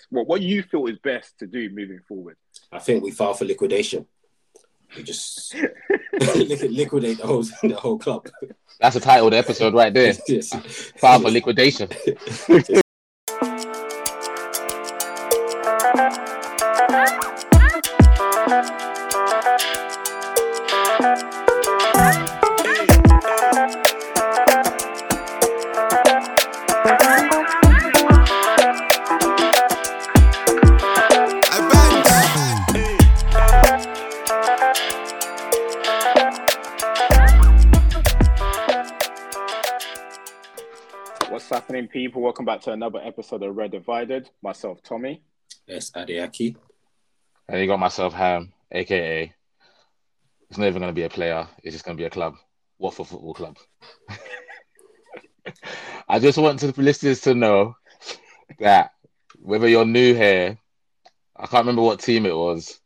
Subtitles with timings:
[0.00, 0.06] best?
[0.10, 2.36] What what you feel is best to do moving forward?
[2.72, 4.06] I think we file for liquidation.
[4.96, 5.54] We just
[6.12, 8.28] liquidate the whole the whole club.
[8.80, 10.14] That's the title of the episode right there.
[10.28, 10.52] Yes.
[10.96, 11.88] File for liquidation.
[42.00, 42.22] People?
[42.22, 44.30] Welcome back to another episode of Red Divided.
[44.42, 45.22] Myself, Tommy.
[45.66, 46.56] Yes, Adeaki.
[47.46, 49.30] And you got myself Ham, aka
[50.48, 52.36] it's not even gonna be a player, it's just gonna be a club.
[52.78, 53.58] Watford Football Club.
[56.08, 57.76] I just want the listeners to know
[58.60, 58.92] that
[59.38, 60.56] whether you're new here,
[61.36, 62.80] I can't remember what team it was,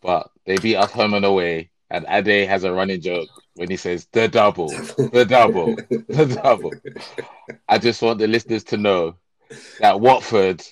[0.00, 1.72] but they beat us home and away.
[1.90, 5.76] And Ade has a running joke when he says the double, the double,
[6.08, 6.72] the double.
[7.68, 9.16] I just want the listeners to know
[9.80, 10.64] that Watford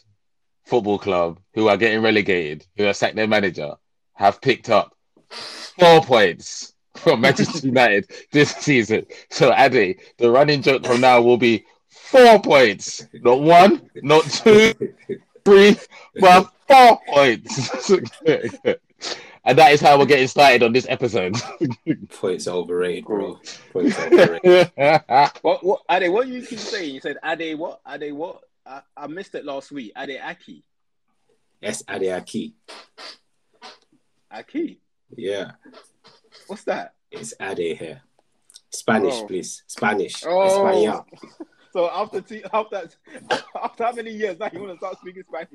[0.64, 3.75] Football Club, who are getting relegated, who have sacked their manager,
[4.14, 4.95] have picked up
[5.28, 9.06] four points from Manchester United this season.
[9.31, 14.75] So, Addy, the running joke from now will be four points, not one, not two,
[15.44, 15.77] three,
[16.19, 17.92] but four points.
[19.51, 21.34] and that is how we're getting started on this episode.
[22.11, 23.41] Points overrated, bro.
[23.73, 24.70] Points overrated.
[25.43, 26.95] What what Ade, what you keep saying?
[26.95, 27.81] You said Ade what?
[27.87, 28.43] Ade what?
[28.65, 29.91] I, I missed it last week.
[29.98, 30.62] Ade Aki.
[31.61, 32.15] Yes, Adeaki.
[32.21, 32.55] Aki.
[34.31, 34.81] Aki?
[35.17, 35.51] Yeah,
[36.47, 36.95] What's that?
[37.11, 38.03] it's Ade here.
[38.71, 39.27] Spanish, Oh.
[39.27, 39.65] please.
[39.67, 40.25] Spanish.
[40.25, 40.28] Oh.
[40.48, 41.05] Español.
[41.73, 42.89] So after t- after
[43.63, 45.49] after how many years now you want to start speaking Spanish?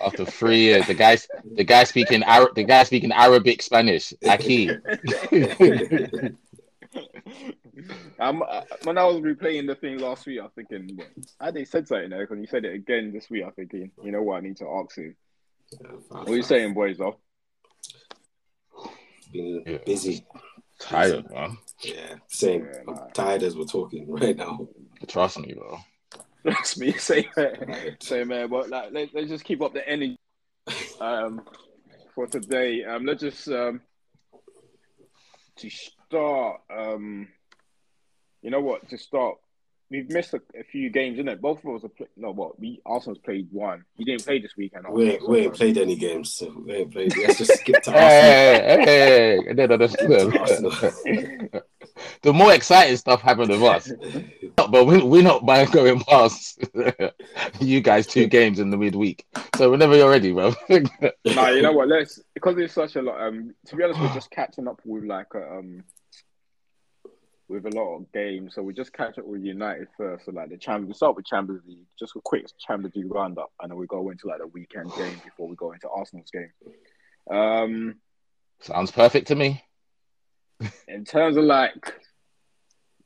[0.00, 4.70] After three years, the guys, the guy speaking Arab, the guy speaking Arabic Spanish, Aki.
[8.20, 10.98] um, uh, when I was replaying the thing last week, I was thinking,
[11.40, 13.44] I they said something there because you said it again this week.
[13.44, 15.14] I'm thinking, you know what, I need to ask you.
[16.08, 16.98] What are you saying, boys?
[16.98, 17.18] Though
[19.32, 19.78] Been Yeah.
[19.84, 20.24] busy.
[20.78, 21.56] Tired, man.
[21.82, 22.64] Yeah, same.
[22.64, 23.06] Yeah, I'm nah.
[23.08, 24.68] tired as we're talking right now.
[25.08, 25.78] Trust me, bro.
[26.42, 28.48] Trust me, same man, same man.
[28.48, 30.18] But like, let, let's just keep up the energy
[31.00, 31.42] um,
[32.14, 32.84] for today.
[32.84, 33.80] Um, let's just um,
[35.56, 36.60] to start.
[36.70, 37.28] Um,
[38.42, 38.88] you know what?
[38.90, 39.36] To start,
[39.90, 41.40] we've missed a, a few games, isn't it?
[41.40, 42.10] Both of us have played.
[42.16, 42.58] No, what?
[42.60, 43.84] We Arsenal's played one.
[43.96, 44.86] You didn't play this weekend.
[44.88, 47.16] We ain't, we ain't played any games, so we ain't played.
[47.16, 48.84] Let's just skip to Hey, Arsenal.
[48.84, 49.52] hey, hey, hey.
[49.54, 49.88] No, no, no,
[51.52, 51.62] no.
[52.22, 53.92] The more exciting stuff happened with us,
[54.56, 56.64] but we we not by going past
[57.60, 59.24] you guys two games in the midweek.
[59.56, 60.54] So whenever you're ready, bro.
[60.68, 61.88] no, you know what?
[61.88, 63.20] Let's because it's such a lot.
[63.20, 65.84] Um, to be honest, we're just catching up with like a, um,
[67.48, 68.54] with a lot of games.
[68.54, 70.26] So we just catch up with United first.
[70.26, 73.52] So like the Champions, we start with Champions League, just a quick Champions League roundup,
[73.60, 76.50] and then we go into like the weekend game before we go into Arsenal's game.
[77.30, 77.96] Um,
[78.60, 79.62] Sounds perfect to me.
[80.88, 81.94] In terms of like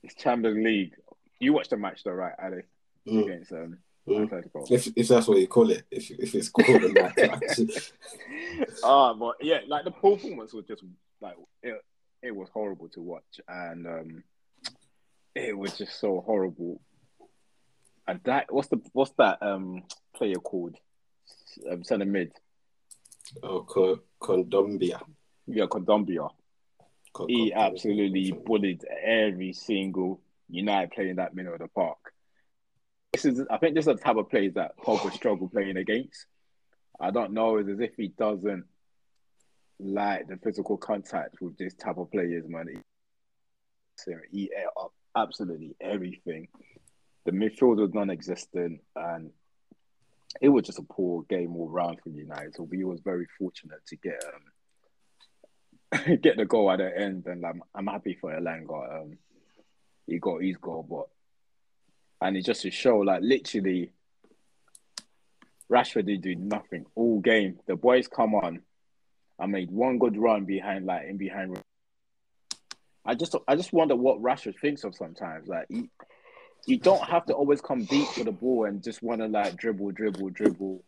[0.03, 0.95] it's Champions League,
[1.39, 2.63] you watched the match though, right, Ali?
[3.09, 3.25] Mm.
[3.25, 3.79] Against um,
[4.09, 4.71] Mm.
[4.71, 7.61] If if that's what you call it, if if it's called a match.
[8.83, 10.83] Ah, but yeah, like the performance was just
[11.21, 11.81] like it,
[12.23, 14.25] it was horrible to watch, and um,
[15.35, 16.81] it was just so horrible.
[18.09, 19.83] And that what's the what's that um
[20.15, 20.77] player called?
[21.71, 22.33] Um, centre mid,
[23.43, 25.01] oh, Co- Kondogbia.
[25.47, 26.31] yeah, Kondogbia.
[27.29, 31.99] He absolutely bullied every single United player in that middle of the park.
[33.13, 36.27] This is, I think, this is the type of players that Pogba struggle playing against.
[37.01, 37.57] I don't know.
[37.57, 38.65] It's as if he doesn't
[39.79, 42.67] like the physical contact with this type of players, man.
[42.69, 46.49] He, he ate up absolutely everything.
[47.25, 49.31] The midfield was non-existent, and
[50.41, 52.55] it was just a poor game all round for United.
[52.55, 54.43] So we was very fortunate to get um,
[56.21, 59.03] get the goal at the end, and I'm I'm happy for Elanga.
[59.03, 59.19] Um,
[60.07, 61.09] he got his goal, but
[62.27, 63.91] and it's just to show like literally,
[65.71, 67.59] Rashford did do nothing all game.
[67.67, 68.63] The boys come on.
[69.39, 71.59] I made one good run behind, like in behind.
[73.05, 75.49] I just I just wonder what Rashford thinks of sometimes.
[75.49, 75.89] Like he,
[76.67, 79.57] you don't have to always come deep for the ball and just want to like
[79.57, 80.85] dribble, dribble, dribble,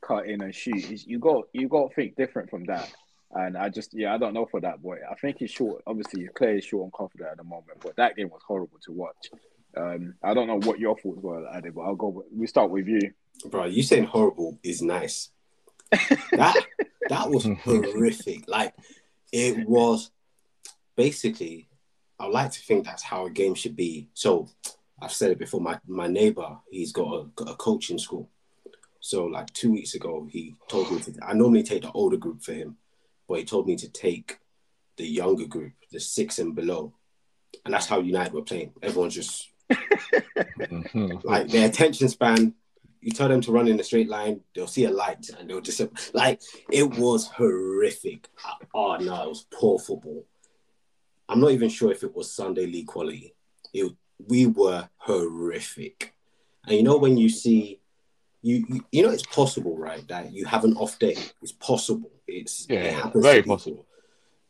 [0.00, 1.06] cut in and shoot.
[1.06, 2.92] You got you got to think different from that.
[3.34, 4.98] And I just yeah I don't know for that boy.
[5.10, 5.82] I think he's short.
[5.86, 7.80] Obviously, he's clearly short and confident at the moment.
[7.80, 9.30] But that game was horrible to watch.
[9.76, 12.24] Um, I don't know what your thoughts were, Adi, but I'll go.
[12.32, 13.00] We start with you.
[13.46, 15.30] bro, you saying horrible is nice.
[15.90, 16.64] that
[17.08, 18.48] that was horrific.
[18.48, 18.74] Like
[19.32, 20.10] it was
[20.96, 21.68] basically.
[22.20, 24.08] I like to think that's how a game should be.
[24.14, 24.48] So
[25.02, 25.60] I've said it before.
[25.60, 28.30] My my neighbor, he's got a, got a coaching school.
[29.00, 31.14] So like two weeks ago, he told me to.
[31.22, 32.76] I normally take the older group for him,
[33.28, 34.38] but he told me to take
[34.96, 36.94] the younger group, the six and below,
[37.64, 38.72] and that's how United were playing.
[38.82, 41.16] Everyone's just mm-hmm.
[41.22, 42.54] like their attention span.
[43.00, 45.60] You tell them to run in a straight line, they'll see a light and they'll
[45.60, 45.82] just
[46.14, 46.40] like
[46.70, 48.28] it was horrific.
[48.44, 50.24] Ah, ah, oh no, it was poor football.
[51.28, 53.34] I'm not even sure if it was Sunday league quality.
[53.72, 53.92] It,
[54.26, 56.14] we were horrific.
[56.66, 57.80] And you know when you see
[58.40, 60.06] you, you you know it's possible, right?
[60.08, 61.16] That you have an off day.
[61.42, 62.10] It's possible.
[62.26, 63.86] It's Yeah, it happens very possible.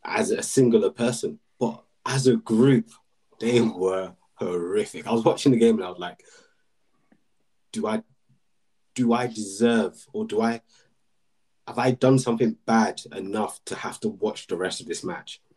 [0.05, 2.91] as a singular person, but as a group,
[3.41, 5.06] they were horrific.
[5.06, 6.21] I was watching the game and I was like,
[7.73, 8.03] do I
[8.94, 10.61] do I deserve or do I
[11.67, 15.41] have I done something bad enough to have to watch the rest of this match?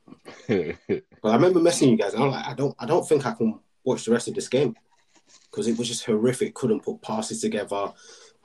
[0.48, 3.34] But I remember messaging you guys, and I'm like, I don't, I don't think I
[3.34, 4.76] can watch the rest of this game
[5.52, 6.54] because it was just horrific.
[6.54, 7.92] Couldn't put passes together.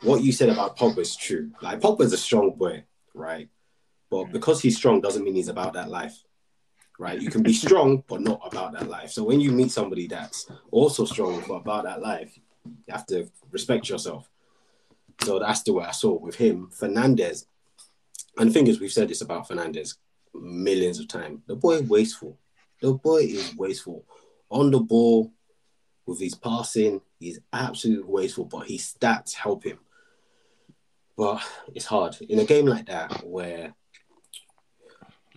[0.02, 1.52] What you said about Pogba is true.
[1.60, 2.84] Like Pogba's a strong boy,
[3.14, 3.48] right?
[4.12, 6.22] But because he's strong doesn't mean he's about that life,
[6.98, 7.18] right?
[7.18, 9.10] You can be strong but not about that life.
[9.10, 13.30] So when you meet somebody that's also strong but about that life, you have to
[13.50, 14.28] respect yourself.
[15.22, 16.68] So that's the way I saw it with him.
[16.70, 17.46] Fernandez,
[18.36, 19.96] and the thing is, we've said this about Fernandez
[20.34, 21.40] millions of times.
[21.46, 22.36] The boy wasteful.
[22.82, 24.04] The boy is wasteful.
[24.50, 25.32] On the ball,
[26.04, 29.78] with his passing, he's absolutely wasteful, but his stats help him.
[31.16, 31.40] But
[31.74, 32.18] it's hard.
[32.28, 33.74] In a game like that where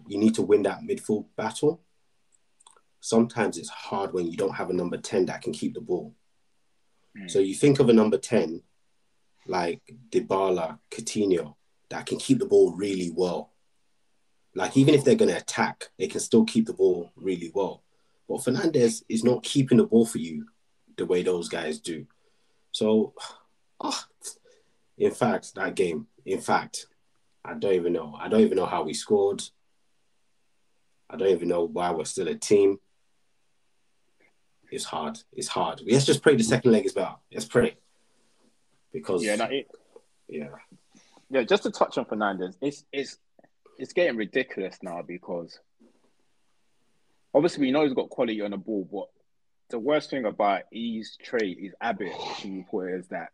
[0.08, 1.82] you need to win that midfield battle,
[3.00, 6.14] sometimes it's hard when you don't have a number 10 that can keep the ball.
[7.28, 8.62] So you think of a number 10
[9.48, 11.56] like Dybala, Coutinho,
[11.90, 13.54] that can keep the ball really well.
[14.54, 17.84] Like even if they're going to attack, they can still keep the ball really well.
[18.28, 20.48] But Fernandez is not keeping the ball for you
[20.98, 22.06] the way those guys do.
[22.72, 23.14] So,
[23.82, 24.08] ah,
[24.98, 26.88] in fact, that game, in fact,
[27.44, 28.18] I don't even know.
[28.20, 29.44] I don't even know how we scored.
[31.10, 32.80] I don't even know why we're still a team.
[34.72, 35.20] It's hard.
[35.34, 35.82] It's hard.
[35.86, 37.16] Let's just pray the second leg is better.
[37.32, 37.76] Let's pray.
[38.92, 39.70] Because Yeah, no, it,
[40.28, 40.48] yeah.
[41.30, 41.44] yeah.
[41.44, 43.18] Just to touch on Fernandez, it's it's
[43.78, 45.60] it's getting ridiculous now because
[47.34, 49.08] obviously we know he's got quality on the ball, but
[49.70, 53.30] the worst thing about his trait, his habit, should it, is that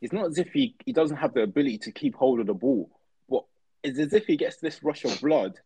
[0.00, 2.54] it's not as if he, he doesn't have the ability to keep hold of the
[2.54, 2.90] ball,
[3.28, 3.44] but
[3.82, 5.58] it's as if he gets this rush of blood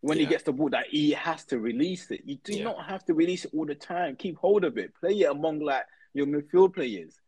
[0.00, 2.22] when he gets the ball that he has to release it.
[2.24, 2.64] You do Yeah.
[2.64, 4.16] not have to release it all the time.
[4.16, 4.94] Keep hold of it.
[4.94, 5.84] Play it among like
[6.14, 7.18] your midfield players.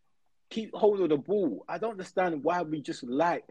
[0.51, 1.65] Keep hold of the ball.
[1.69, 3.45] I don't understand why we just like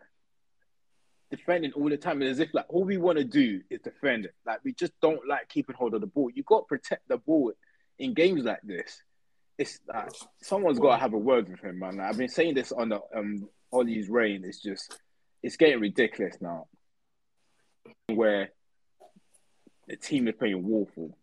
[1.29, 2.21] defending all the time.
[2.21, 4.25] It's as if like all we want to do is defend.
[4.25, 4.33] It.
[4.45, 6.29] Like we just don't like keeping hold of the ball.
[6.33, 7.53] You got to protect the ball
[7.99, 9.01] in games like this.
[9.57, 10.09] It's like
[10.41, 11.99] someone's got to have a word with him, man.
[11.99, 14.43] I've been saying this on the um Ole's reign.
[14.45, 14.99] It's just
[15.43, 16.67] it's getting ridiculous now.
[18.07, 18.49] Where
[19.87, 21.17] the team is playing woeful.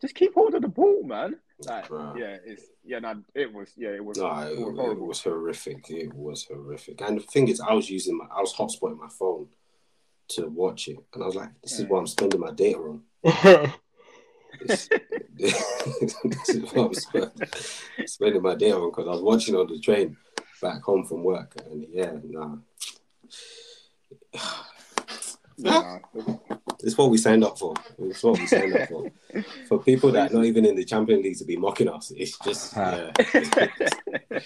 [0.00, 1.36] Just keep hold of the ball, man.
[1.60, 2.18] Like, Bruh.
[2.18, 5.90] yeah, it's yeah, no, it was yeah, it was, it was it was horrific.
[5.90, 7.02] It was horrific.
[7.02, 9.48] And the thing is, I was using my, I was hotspotting my phone
[10.28, 13.02] to watch it, and I was like, "This is what I'm spending my data on.
[14.58, 14.88] This,
[15.36, 19.78] this is what I'm sp- spending my data on because I was watching on the
[19.80, 20.16] train
[20.62, 22.56] back home from work, and yeah, nah,
[25.58, 25.98] Nah,
[26.82, 27.74] it's what we signed up for.
[27.98, 29.10] It's what we signed up for.
[29.68, 32.36] For people that are not even in the Champions League to be mocking us, it's
[32.40, 33.12] just yeah.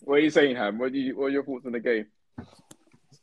[0.00, 0.78] what are you saying, Ham?
[0.78, 2.06] What do you what are your thoughts on the game?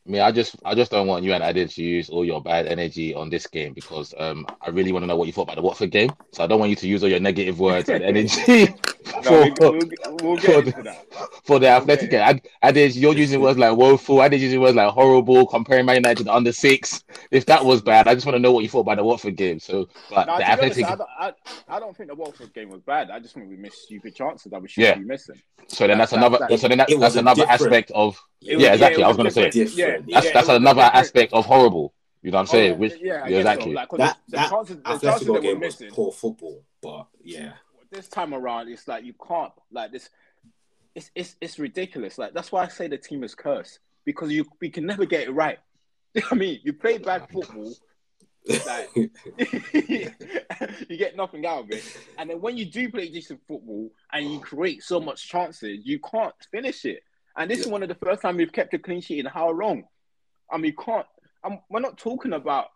[0.06, 2.42] I mean, I just, I just don't want you and Adid to use all your
[2.42, 5.44] bad energy on this game because um, I really want to know what you thought
[5.44, 6.12] about the Watford game.
[6.34, 8.68] So I don't want you to use all your negative words and energy
[9.16, 9.80] No, for, we, we'll,
[10.22, 11.06] we'll for the- into that.
[11.46, 12.20] for the athletic game.
[12.22, 14.18] Ad- Adid, you're using words like woeful.
[14.18, 17.04] Adid using words like horrible, comparing Man United to the under six.
[17.32, 19.38] If that was bad, I just want to know what you thought about the Watford
[19.38, 19.60] game.
[19.60, 21.10] So, but No, the to be honest, athletic, I, don't,
[21.70, 23.10] I, I don't think the Watford game was bad.
[23.10, 24.96] I just think we missed stupid chances that we should Yeah.
[24.96, 25.42] be missing.
[25.68, 28.60] so then that's that- another, that- so then that, that's another different- aspect of, It
[28.60, 29.02] yeah, was- exactly.
[29.04, 29.76] it I was going to say, different.
[29.76, 30.10] Different.
[30.10, 30.96] Yeah, that's, yeah, that's another different.
[30.96, 31.94] aspect of horrible.
[32.22, 32.80] You know what I'm Oh, saying?
[32.80, 33.72] Which, yeah, yeah, exactly.
[33.72, 33.76] So.
[33.76, 37.08] Like, 'cause that the, that the chances, the chances that we're missing poor football, but
[37.22, 37.54] yeah,
[37.92, 40.10] this time around, it's like you can't like this.
[40.96, 42.18] It's it's it's ridiculous.
[42.18, 45.28] Like that's why I say the team is cursed because you we can never get
[45.28, 45.60] it right.
[46.32, 47.74] I mean, you play bad football,
[48.66, 48.90] like
[49.74, 51.84] you get nothing out of it,
[52.18, 56.00] and then when you do play decent football and you create so much chances, you
[56.00, 57.04] can't finish it.
[57.36, 59.50] And this is one of the first time we've kept a clean sheet in how
[59.50, 59.84] long?
[60.52, 61.06] I mean, can't.
[61.44, 62.68] Um, we're not talking about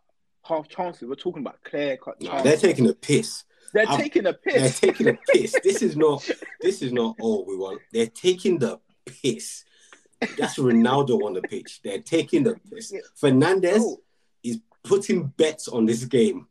[0.44, 1.08] half chances.
[1.08, 2.44] We're talking about clear cut chances.
[2.44, 3.44] they're taking a piss.
[3.74, 4.80] They're I'm- taking a piss.
[4.80, 5.56] They're taking a piss.
[5.64, 6.28] This is not.
[6.62, 7.82] This is not all we want.
[7.94, 9.64] They're taking the piss.
[10.20, 11.82] That's Ronaldo on the pitch.
[11.84, 12.92] They're taking the piss.
[13.16, 13.98] Fernandez Oh,
[14.44, 16.48] is putting bets on this game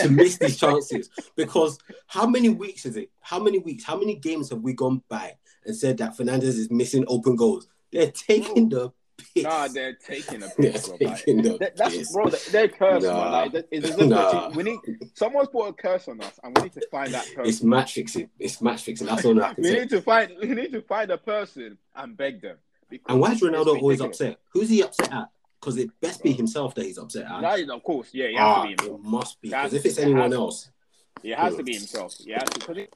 [0.00, 3.10] to miss these chances because how many weeks is it?
[3.20, 3.84] How many weeks?
[3.84, 5.34] How many games have we gone by
[5.66, 7.68] and said that Fernandez is missing open goals?
[7.92, 8.92] They're taking the
[9.34, 9.44] piss.
[9.44, 10.88] Nah, they're taking a They're piss.
[10.88, 10.96] bro.
[11.00, 12.12] Like, taking the that- that's piss.
[12.12, 12.28] bro.
[12.28, 13.30] they- They're cursed, Nah.
[13.52, 14.50] Like, it's Nah.
[14.50, 14.78] we need.
[15.14, 17.46] Someone's put a curse on us, and we need to find that person.
[17.48, 18.28] It's match fixing.
[18.38, 19.06] It's match fixing.
[19.06, 19.78] That's all I can we say.
[19.80, 20.32] need to find.
[20.40, 22.56] We need to find a person and beg them.
[23.08, 24.38] And why is Ronaldo always upset?
[24.52, 25.28] Who's he upset at?
[25.60, 27.40] Because it best be himself that he's upset at.
[27.40, 29.00] No, of course, yeah, he has Ah, to be himself.
[29.00, 29.48] it must be.
[29.48, 30.70] Because if it's anyone else,
[31.22, 32.14] It has to be himself.
[32.20, 32.94] Yeah, because it,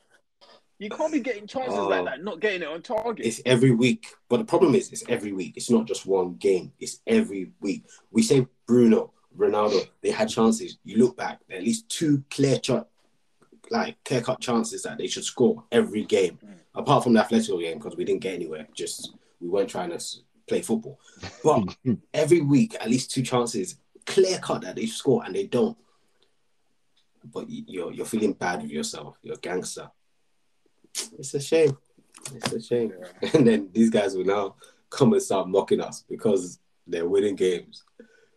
[0.78, 1.88] you can't be getting chances Oh.
[1.88, 3.26] like that, not getting it on target.
[3.26, 4.06] it's every week.
[4.28, 5.54] But the problem is, it's every week.
[5.56, 6.73] It's not just one game.
[6.78, 7.85] It's every week.
[8.12, 10.78] We say Bruno, Ronaldo, they had chances.
[10.85, 12.88] You look back, at least two clear cut,
[13.70, 16.38] like clear cut chances that they should score every game.
[16.44, 16.54] Mm.
[16.75, 18.68] Apart from the Atletico game, because we didn't get anywhere.
[18.75, 20.00] Just we weren't trying to
[20.49, 20.99] play football.
[21.42, 21.76] But
[22.14, 25.76] every week, at least two chances, clear cut that they score, and they don't.
[27.25, 29.16] But you- you're you're feeling bad with yourself.
[29.23, 29.90] You're a gangster.
[31.18, 31.76] It's a shame.
[32.34, 32.92] It's a shame.
[33.22, 33.30] Yeah.
[33.34, 34.56] And then these guys will now
[34.90, 37.84] come and start mocking us because they're winning games.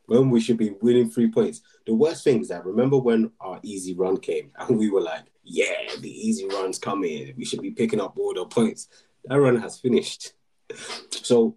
[0.06, 1.62] When we should be winning three points.
[1.86, 5.24] The worst thing is that remember when our easy run came and we were like,
[5.44, 7.34] yeah, the easy run's coming.
[7.38, 8.88] We should be picking up all the points.
[9.26, 10.34] That run has finished.
[11.12, 11.56] So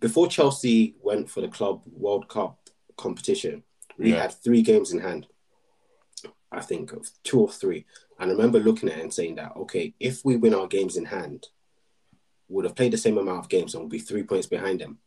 [0.00, 2.58] before Chelsea went for the Club World Cup
[2.96, 3.62] competition,
[3.98, 4.22] we Yeah.
[4.22, 5.26] had three games in hand.
[6.52, 7.84] I think of two or three.
[8.18, 10.96] And I remember looking at it and saying that, okay, if we win our games
[10.96, 11.46] in hand,
[12.48, 14.80] we would have played the same amount of games and we'll be three points behind
[14.80, 14.98] them.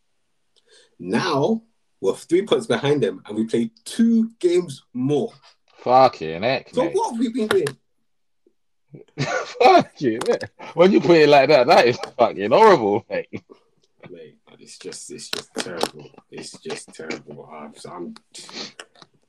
[1.00, 1.62] Now
[2.02, 5.32] we're three points behind them and we played two games more.
[5.78, 6.94] Fucking heck, So mate.
[6.96, 7.68] what have we been doing?
[9.20, 10.52] Fucking heck.
[10.76, 13.30] When you put it like that, that is fucking horrible, mate.
[14.10, 16.10] Mate, it's just it's just terrible.
[16.32, 17.50] It's just terrible.
[17.52, 18.16] I'm, I'm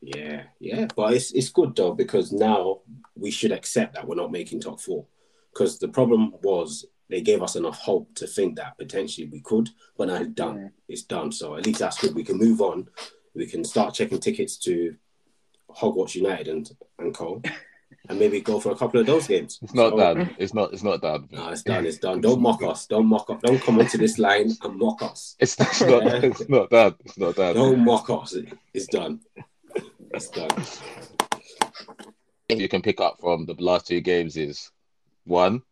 [0.01, 0.87] yeah, yeah.
[0.95, 2.81] But it's it's good though because now
[3.17, 5.05] we should accept that we're not making top four.
[5.53, 9.71] Because the problem was they gave us enough hope to think that potentially we could,
[9.97, 10.57] but now it's done.
[10.57, 10.71] Mm.
[10.89, 11.33] It's done.
[11.33, 12.15] So at least that's good.
[12.15, 12.89] We can move on.
[13.35, 14.95] We can start checking tickets to
[15.71, 17.43] Hogwarts United and and co,
[18.09, 19.59] and maybe go for a couple of those games.
[19.63, 20.35] It's not So- done.
[20.39, 20.73] It's not.
[20.73, 21.29] It's not done.
[21.33, 21.87] No, it's done.
[21.87, 22.21] It's done.
[22.21, 22.87] Don't mock us.
[22.87, 23.41] Don't mock us.
[23.43, 25.35] Don't come into this line and mock us.
[25.41, 26.25] It's, it's not.
[26.25, 26.95] It's not done.
[27.05, 27.55] It's not done.
[27.55, 28.37] Don't mock us.
[28.75, 29.21] It's done.
[30.11, 30.49] Done.
[32.49, 34.71] thing you can pick up from the last two games is
[35.25, 35.63] one,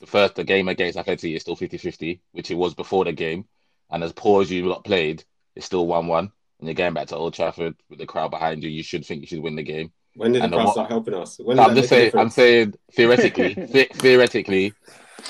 [0.00, 3.46] the first the game against Atleti is still 50-50, which it was before the game.
[3.90, 5.24] And as poor as you lot played,
[5.54, 6.18] it's still 1-1.
[6.18, 8.70] And you're going back to Old Trafford with the crowd behind you.
[8.70, 9.92] You should think you should win the game.
[10.16, 11.38] When did the And the crowd start helping us?
[11.38, 12.12] When No, I'm just saying.
[12.16, 14.72] I'm saying theoretically, the- theoretically,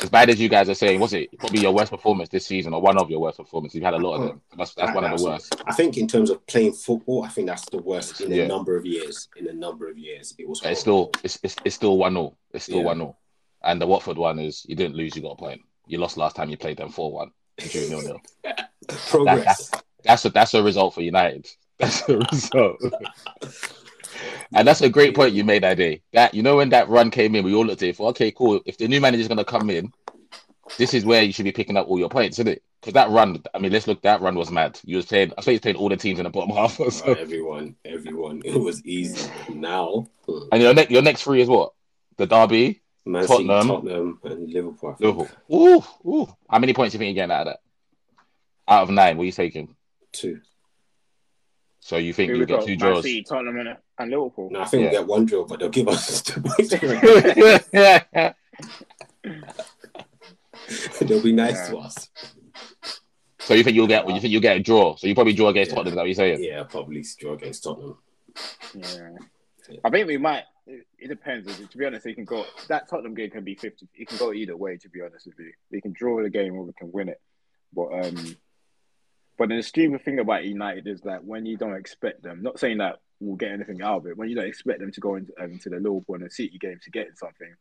[0.03, 2.73] as bad as you guys are saying, was it probably your worst performance this season
[2.75, 3.75] or one of your worst performances?
[3.77, 4.41] You've had a lot of them.
[4.57, 5.55] That's, that's That- one of the worst.
[5.67, 8.47] I think in terms of playing football, I think that's the worst in a Yeah.
[8.47, 9.29] number of years.
[9.37, 10.61] In a number of years, it was.
[10.61, 12.85] But it's still it's, it's, it's still one 0 It's still Yeah.
[12.85, 13.17] one 0
[13.63, 15.61] And the Watford one is you didn't lose, you got a point.
[15.87, 17.31] You lost last time you played them four one.
[17.75, 18.21] Nil nil.
[19.09, 19.71] progress.
[20.05, 21.47] That's a that's a result for United.
[21.79, 22.77] That's a result.
[24.55, 26.03] and that's a great point you made that day.
[26.13, 28.31] That you know when that run came in, we all looked at it for okay,
[28.31, 28.61] cool.
[28.67, 29.93] If the new manager's gonna come in,
[30.79, 32.63] this is where you should be picking up all your points, isn't it?
[32.81, 34.03] Because that run, I mean, let's look.
[34.03, 34.81] That run was mad.
[34.85, 35.33] You was playing.
[35.37, 36.77] I think you played all the teams in the bottom half.
[36.93, 37.13] So.
[37.13, 38.43] everyone, everyone.
[38.45, 39.31] It was easy.
[39.51, 41.73] Now, hmm, And your next your next three is what?
[42.17, 43.69] The derby, Man City, Tottenham.
[43.69, 44.97] Tottenham, and Liverpool.
[44.99, 45.29] Liverpool.
[45.53, 46.29] Ooh, ooh.
[46.49, 47.61] How many points do you think you're getting out of that?
[48.69, 49.75] Out of nine, what are you taking?
[50.13, 50.41] Two.
[51.81, 52.67] So you think you we get go.
[52.67, 53.03] two Man draws?
[53.05, 54.51] City, Tottenham, and, and Liverpool.
[54.51, 54.91] No, I think Yeah.
[54.91, 56.71] we get one drill, but they'll give us two points.
[61.01, 62.09] they'll be nice to us.
[63.39, 64.95] so you think you'll get you think you'll get a draw?
[64.97, 65.77] So you probably draw against Yeah.
[65.77, 65.93] Tottenham.
[65.93, 66.45] Is that what you're saying?
[66.45, 67.97] Yeah, probably draw against Tottenham.
[68.75, 69.11] Yeah.
[69.85, 70.45] I think we might.
[70.67, 71.49] It, it depends.
[71.57, 72.45] To be honest, it can go.
[72.69, 73.89] That Tottenham game can be fifty.
[73.95, 74.77] It can go either way.
[74.77, 77.21] To be honest with you, we can draw the game or we can win it.
[77.73, 78.37] But um,
[79.41, 82.77] but the stupid thing about United is that when you don't expect them, not saying
[82.77, 85.33] that we'll get anything out of it, when you don't expect them to go into
[85.43, 87.55] um, to the Liverpool and the City game to get something,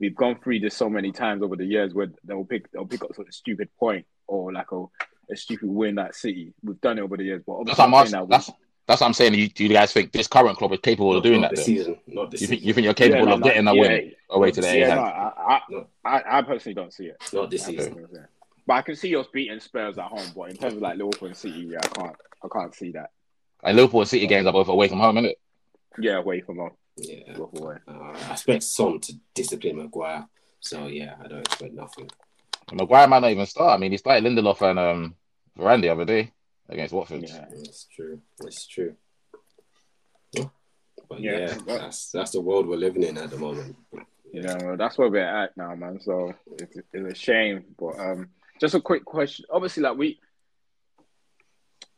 [0.00, 3.04] we've gone through this so many times over the years where they'll pick they'll pick
[3.04, 4.84] up sort of stupid point or like a,
[5.30, 6.52] a stupid win at City.
[6.64, 8.28] We've done it over the years, but That's obviously what I'm saying asking.
[8.28, 8.50] that That's
[8.88, 9.34] that's what I'm saying.
[9.34, 11.56] You, do you guys think this current club is capable of doing not that?
[11.58, 11.96] this season.
[12.08, 12.66] Not this You think season.
[12.68, 14.78] you think you're capable Yeah, no, of no, getting a yeah, win away to the
[14.78, 15.02] yeah, A no.
[15.02, 15.86] I, I, No.
[16.04, 17.16] I, I personally don't see it.
[17.32, 18.08] Not this I season.
[18.60, 18.62] Personally don't see it.
[18.66, 20.32] But I can see us beating Spurs at home.
[20.34, 22.16] But in terms of like Liverpool and City, yeah, I can't.
[22.42, 23.10] I can't see that.
[23.62, 25.38] And Liverpool and City games are both away from home, isn't it?
[25.98, 26.70] Yeah, away from home.
[26.96, 27.34] Yeah.
[27.36, 27.76] Both away.
[27.86, 27.92] Uh,
[28.28, 30.26] I expect Son to discipline Maguire.
[30.60, 32.10] So yeah, I don't expect nothing.
[32.72, 33.74] Maguire might not even start.
[33.74, 35.14] I mean, he started Lindelof and um,
[35.58, 36.32] Varane the other day
[36.68, 37.22] against Watford.
[37.22, 37.46] Yeah.
[37.52, 38.20] It's true.
[38.40, 38.94] It's true.
[41.08, 43.76] But Yeah, yeah, but- that's that's the world we're living in at the moment.
[44.32, 45.98] You know, that's where we're at now, man.
[46.00, 47.64] So it's, it's a shame.
[47.76, 48.28] But um,
[48.60, 49.46] just a quick question.
[49.50, 50.20] Obviously, like we,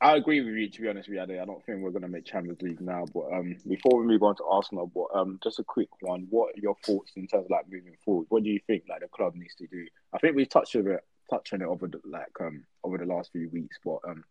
[0.01, 0.71] I agree with you.
[0.71, 3.05] To be honest with you, I don't think we're gonna make Champions League now.
[3.13, 6.27] But um, before we move on to Arsenal, but um, just a quick one.
[6.31, 8.27] What are your thoughts in terms of like moving forward?
[8.29, 9.87] What do you think like the club needs to do?
[10.13, 11.01] I think we touched on it,
[11.31, 13.79] touched on it over the like um over the last few weeks.
[13.85, 14.25] But um,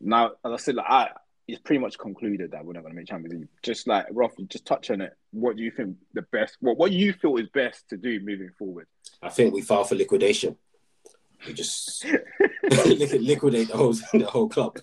[0.00, 1.08] now as I said, like I.
[1.48, 3.48] It's pretty much concluded that we're not going to make Champions League.
[3.64, 5.12] Just like roughly, just touch on it.
[5.32, 6.56] What do you think the best?
[6.60, 8.86] What what you feel is best to do moving forward?
[9.20, 10.56] I think we filed for liquidation.
[11.46, 12.04] We just
[12.62, 14.78] liquidate the whole the whole club.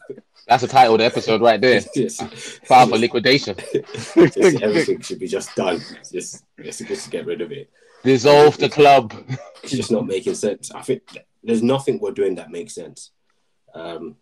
[0.48, 1.82] That's the title of the episode right there.
[2.66, 3.56] File for liquidation.
[3.94, 5.80] just everything should be just done.
[6.12, 7.70] Just, just, just get rid of it.
[8.04, 9.14] Dissolve the club.
[9.64, 10.72] It's just not making sense.
[10.72, 11.04] I think
[11.44, 13.12] there's nothing we're doing that makes sense.
[13.74, 14.16] Um,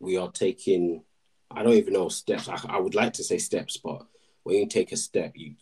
[0.00, 1.04] we are taking,
[1.50, 2.48] I don't even know steps.
[2.48, 4.04] I, I would like to say steps, but
[4.42, 5.54] when you take a step, you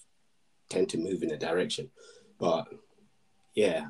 [0.69, 1.91] tend to move in a direction.
[2.39, 2.69] But
[3.55, 3.89] yeah,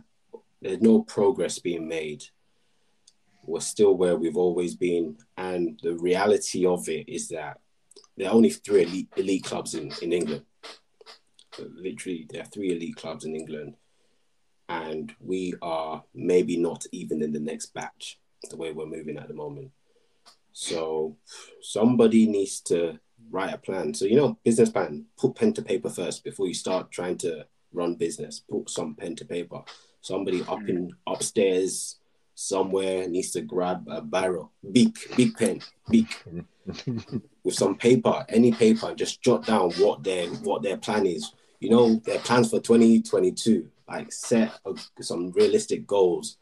[0.65, 2.25] there's no progress being made.
[3.43, 7.61] We're still where we've always been, and the reality of it is that
[8.17, 10.45] there are only three elite, elite clubs in, in England.
[11.59, 13.77] Literally, there are three elite clubs in England,
[14.71, 18.19] and we are maybe not even in the next batch
[18.49, 19.71] the way we're moving at the moment.
[20.53, 21.19] So
[21.61, 22.99] somebody needs to
[23.31, 23.93] write a plan.
[23.93, 25.05] So you know, business plan.
[25.19, 28.41] Put pen to paper first before you start trying to run business.
[28.41, 29.63] Put some pen to paper.
[30.05, 30.69] Somebody up hmm.
[30.69, 31.97] in upstairs
[32.35, 36.07] somewhere needs to grab a barrel, big, big pen, big,
[37.43, 41.33] with some paper, any paper, and just jot down what their what their plan is.
[41.59, 43.71] You know, their plans for 2022.
[43.89, 46.37] Like set a, some realistic goals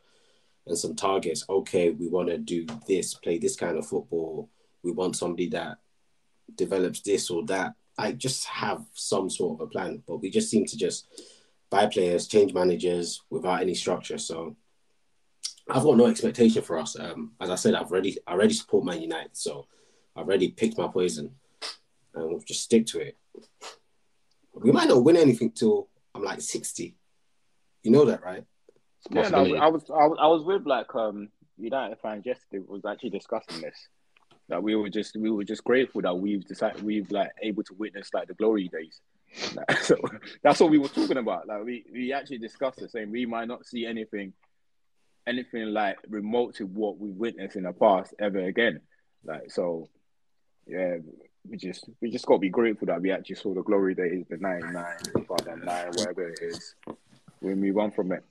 [0.66, 1.44] and some targets.
[1.48, 4.50] Okay, we want to do this, play this kind of football.
[4.82, 5.78] We want somebody that
[6.56, 7.74] develops this or that.
[7.96, 10.02] I just have some sort of a plan.
[10.04, 11.06] But we just seem to just
[11.72, 14.18] buy players, change managers without any structure.
[14.18, 14.54] So
[15.68, 16.98] I've got no expectation for us.
[17.00, 19.66] Um, as I said, I've already I already support Man United, so
[20.14, 21.34] I've already picked my poison,
[22.14, 23.16] and we'll just stick to it.
[24.54, 26.94] We might not win anything till I'm like sixty.
[27.82, 28.44] You know that, right?
[29.10, 32.62] Yeah, no, I was, I was, I was with like um United fans yesterday.
[32.68, 33.74] Was actually discussing this.
[34.48, 37.74] That we were just, we were just grateful that we've decided, we've like able to
[37.74, 39.00] witness like the glory days.
[39.82, 39.96] So
[40.42, 41.46] that's what we were talking about.
[41.46, 43.10] Like we, we actually discussed the same.
[43.10, 44.32] We might not see anything,
[45.26, 48.80] anything like remote to what we witnessed in the past ever again.
[49.24, 49.88] Like so,
[50.66, 50.96] yeah.
[51.48, 54.26] We just, we just got to be grateful that we actually saw the glory days,
[54.30, 54.84] the 99,
[55.16, 56.76] 2009, whatever it is.
[57.40, 58.24] We move on from it.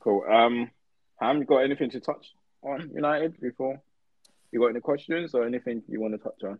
[0.00, 0.24] Cool.
[0.28, 0.70] Um,
[1.20, 3.80] Ham, you got anything to touch on United before?
[4.50, 6.58] You got any questions or anything you want to touch on?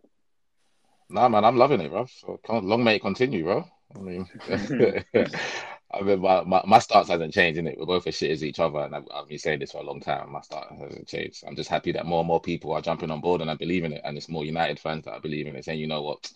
[1.13, 2.07] Nah, man, I'm loving it, bro.
[2.07, 3.65] So long may it continue, bro.
[3.95, 4.27] I mean,
[5.95, 7.79] I mean, my, my, my stance hasn't changed, innit?
[7.79, 9.85] We're both as shit as each other, and I've, I've been saying this for a
[9.85, 10.33] long time.
[10.33, 11.45] My start hasn't changed.
[11.47, 13.85] I'm just happy that more and more people are jumping on board and I believe
[13.85, 16.03] in it, and it's more United fans that I believe in it, saying, you know
[16.03, 16.33] what,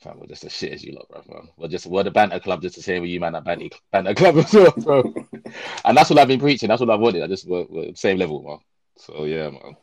[0.00, 1.22] fam, we're just as shit as you lot, bro.
[1.28, 1.48] Man.
[1.58, 3.34] We're just we're the banter club, just the same with you, man.
[3.34, 5.14] That banter, banter club as well, bro.
[5.84, 6.68] and that's what I've been preaching.
[6.68, 7.22] That's what I've wanted.
[7.22, 8.58] I just we're, we're same level, man.
[8.96, 9.76] So yeah, man.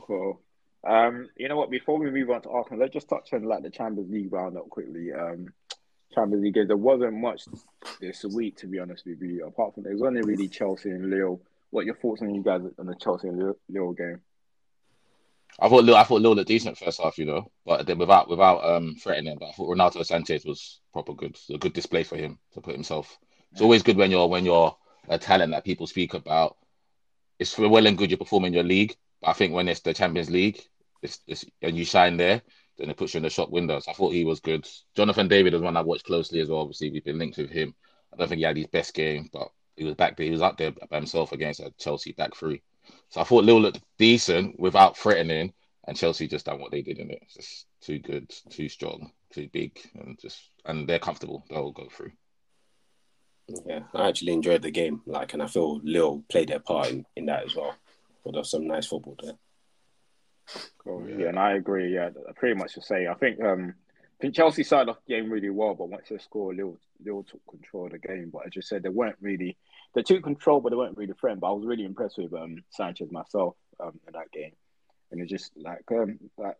[0.00, 0.40] Cool.
[0.86, 1.70] Um, you know what?
[1.70, 4.68] Before we move on to Arsenal, let's just touch on like the Champions League roundup
[4.70, 5.12] quickly.
[5.12, 5.52] Um,
[6.14, 6.66] Champions League.
[6.66, 7.42] There wasn't much
[8.00, 9.46] this week, to be honest with you.
[9.46, 11.40] Apart from there was only really Chelsea and Lille.
[11.70, 14.20] What are your thoughts on you guys on the Chelsea and Lille, Lille game?
[15.58, 18.28] I thought Lil, I thought Lil looked decent first half, you know, but then without
[18.28, 19.36] without um threatening.
[19.38, 21.36] But I thought Renato Sanches was proper good.
[21.52, 23.18] A good display for him to put himself.
[23.52, 24.76] It's always good when you're when you're
[25.08, 26.56] a talent that people speak about.
[27.38, 29.94] It's well and good you perform in your league, but I think when it's the
[29.94, 30.60] Champions League,
[31.02, 32.42] it's, it's and you shine there,
[32.78, 33.86] then it puts you in the shop windows.
[33.88, 34.66] I thought he was good.
[34.96, 36.60] Jonathan David was one I watched closely as well.
[36.60, 37.74] Obviously, we've been linked with him.
[38.12, 40.26] I don't think he had his best game, but he was back there.
[40.26, 42.62] He was up there by himself against Chelsea back three.
[43.10, 45.52] So I thought Lil looked decent without threatening,
[45.86, 47.20] and Chelsea just done what they did in it.
[47.22, 51.44] It's just too good, too strong, too big, and just and they're comfortable.
[51.48, 52.12] They'll go through.
[53.66, 55.02] Yeah, I actually enjoyed the game.
[55.06, 57.74] Like, and I feel Lille played their part in, in that as well.
[58.24, 59.34] But there's some nice football there.
[60.78, 61.08] Cool.
[61.08, 61.28] Yeah.
[61.28, 61.94] and I agree.
[61.94, 63.08] Yeah, pretty much the same.
[63.08, 66.18] I think um, I think Chelsea started off the game really well, but once they
[66.18, 68.30] scored, Lille, Lille took control of the game.
[68.32, 69.56] But as you said, they weren't really
[69.94, 71.40] they took control, but they weren't really friend.
[71.40, 74.52] But I was really impressed with um Sanches myself um in that game,
[75.10, 76.56] and it's just like um like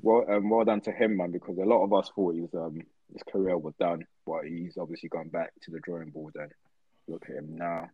[0.00, 2.80] well um, well done to him, man, because a lot of us thought his um
[3.12, 6.52] his career was done, but he's obviously gone back to the drawing board and
[7.08, 7.90] look at him now.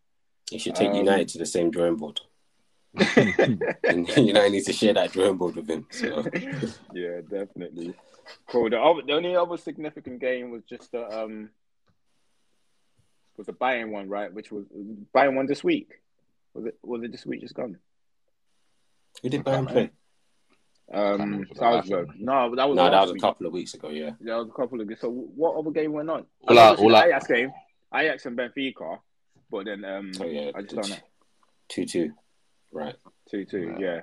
[0.51, 2.21] He should take Um, United to the same drawing board.
[3.85, 5.87] And you know, I need to share that drawing board with him.
[5.91, 6.25] So
[6.95, 7.95] yeah, definitely.
[8.49, 8.71] Cool.
[8.71, 11.51] The, other, the only other significant game was just the um
[13.37, 14.33] was the Bayern one, right?
[14.33, 14.65] Which was
[15.15, 15.91] Bayern one this week.
[16.55, 16.79] Was it?
[16.83, 17.43] Was it this week?
[17.43, 17.79] Just gone.
[19.23, 19.91] who did Bayern play?
[20.93, 22.11] Um, that Salzburg.
[22.19, 23.23] No, that was No, that last was a week.
[23.23, 23.89] couple of weeks ago.
[23.91, 24.89] Yeah, That was a couple of.
[25.01, 26.27] So what other game went on?
[26.49, 27.53] All I out- watched all the out- Ajax game.
[27.95, 28.99] Ajax and Benfica,
[29.51, 30.97] but then um, Oh, yeah, I just don't know.
[31.69, 32.13] two two.
[32.73, 32.95] Right.
[33.31, 33.75] Two two.
[33.79, 33.87] Yeah.
[33.87, 34.01] Yeah.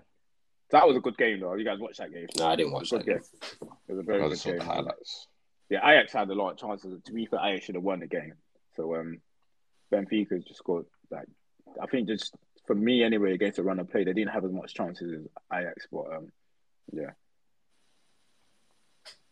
[0.71, 1.53] That was a good game though.
[1.55, 2.27] You guys watched that game?
[2.37, 3.05] No, I didn't watch that.
[3.05, 3.19] Game.
[3.19, 4.67] It was a I very just good saw the game.
[4.67, 5.27] highlights.
[5.69, 6.99] Yeah, Ajax had a lot of chances.
[7.05, 8.33] To be fair, Ajax should have won the game.
[8.75, 9.21] So um,
[9.91, 11.27] Benfica just scored like
[11.81, 14.51] I think just for me anyway against the run of play, they didn't have as
[14.51, 15.27] much chances as
[15.59, 15.87] Ajax.
[15.91, 16.27] But um,
[16.91, 17.11] yeah,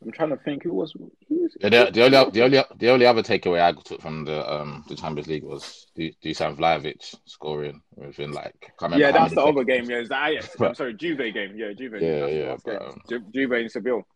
[0.04, 2.90] I'm trying to think who was who was Yeah, the, the only the only the
[2.90, 7.82] only other takeaway I took from the um the Champions League was Dusan Vlahovic scoring
[7.96, 9.90] within like I yeah, that's the other game.
[9.90, 10.60] Yeah, it's the Ajax.
[10.60, 11.54] I'm sorry, Juve game.
[11.56, 12.02] Yeah, Juve.
[12.02, 14.08] Yeah, That's yeah, but, um, Ju- Juve and Seville.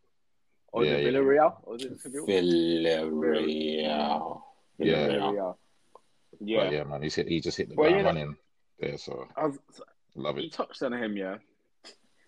[0.71, 1.19] Or Yeah, is it yeah.
[1.19, 1.53] Villarreal?
[1.63, 2.25] Or is it Seville?
[2.27, 4.41] Villarreal.
[4.79, 5.07] Yeah.
[5.07, 5.55] Villarreal.
[6.39, 6.63] Yeah.
[6.63, 8.37] But yeah, man, he hit, he just hit the Well, ground you know- running
[8.79, 9.57] there, so I was,
[10.15, 10.51] love you it.
[10.51, 11.37] touched on him, yeah.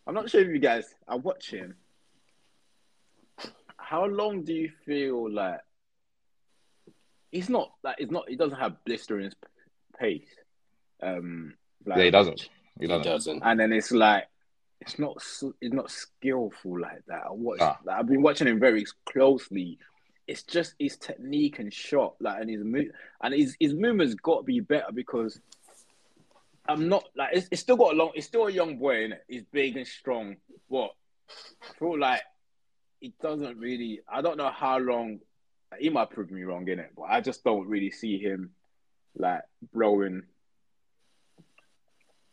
[0.06, 1.74] I'm not sure if you guys are watching.
[3.78, 5.60] How long do you feel like
[7.32, 9.32] he's not like it's not he doesn't have blistering
[10.00, 10.28] pace?
[11.02, 11.54] Um,
[11.86, 12.42] like, Yeah, he doesn't.
[12.42, 12.50] He
[12.82, 13.04] He doesn't.
[13.12, 13.42] doesn't.
[13.44, 14.26] and then it's like
[14.82, 15.18] it's not
[15.62, 17.24] it's not skillful like that.
[17.28, 17.80] I watched, Ah.
[17.84, 19.80] like, I've been watching him very closely.
[20.28, 22.90] It's just his technique and shot, like and his move,
[23.24, 25.40] and his his movement's got to be better because
[26.68, 28.12] I'm not like it's, it's still got a long.
[28.14, 30.36] It's still a young boy, and he's big and strong,
[30.68, 30.92] What
[31.30, 32.22] I feel like
[33.00, 34.02] he doesn't really.
[34.12, 35.20] I don't know how long.
[35.80, 38.52] He might prove me wrong in it, but I just don't really see him
[39.18, 39.42] like
[39.74, 40.24] blowing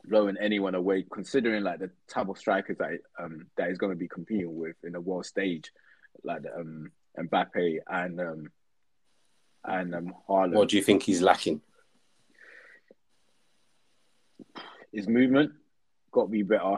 [0.06, 3.98] blowing anyone away, considering like the type of strikers that um that he's going to
[3.98, 5.72] be competing with in the world stage,
[6.22, 8.50] like um Mbappe and um
[9.64, 10.54] and um Haaland.
[10.54, 11.60] What do you think he's lacking?
[14.92, 15.52] His movement
[16.12, 16.76] got to be better.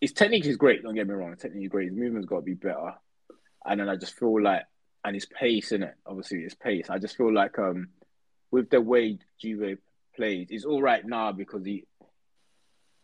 [0.00, 0.82] His technique is great.
[0.82, 1.32] Don't get me wrong.
[1.32, 1.88] His technique is great.
[1.88, 2.94] His movement's got to be better.
[3.64, 4.62] And then I just feel like,
[5.04, 5.94] and his pace in it.
[6.06, 6.90] Obviously, his pace.
[6.90, 7.88] I just feel like um,
[8.50, 9.78] with the way Juve
[10.14, 11.84] plays, it's all right now because he,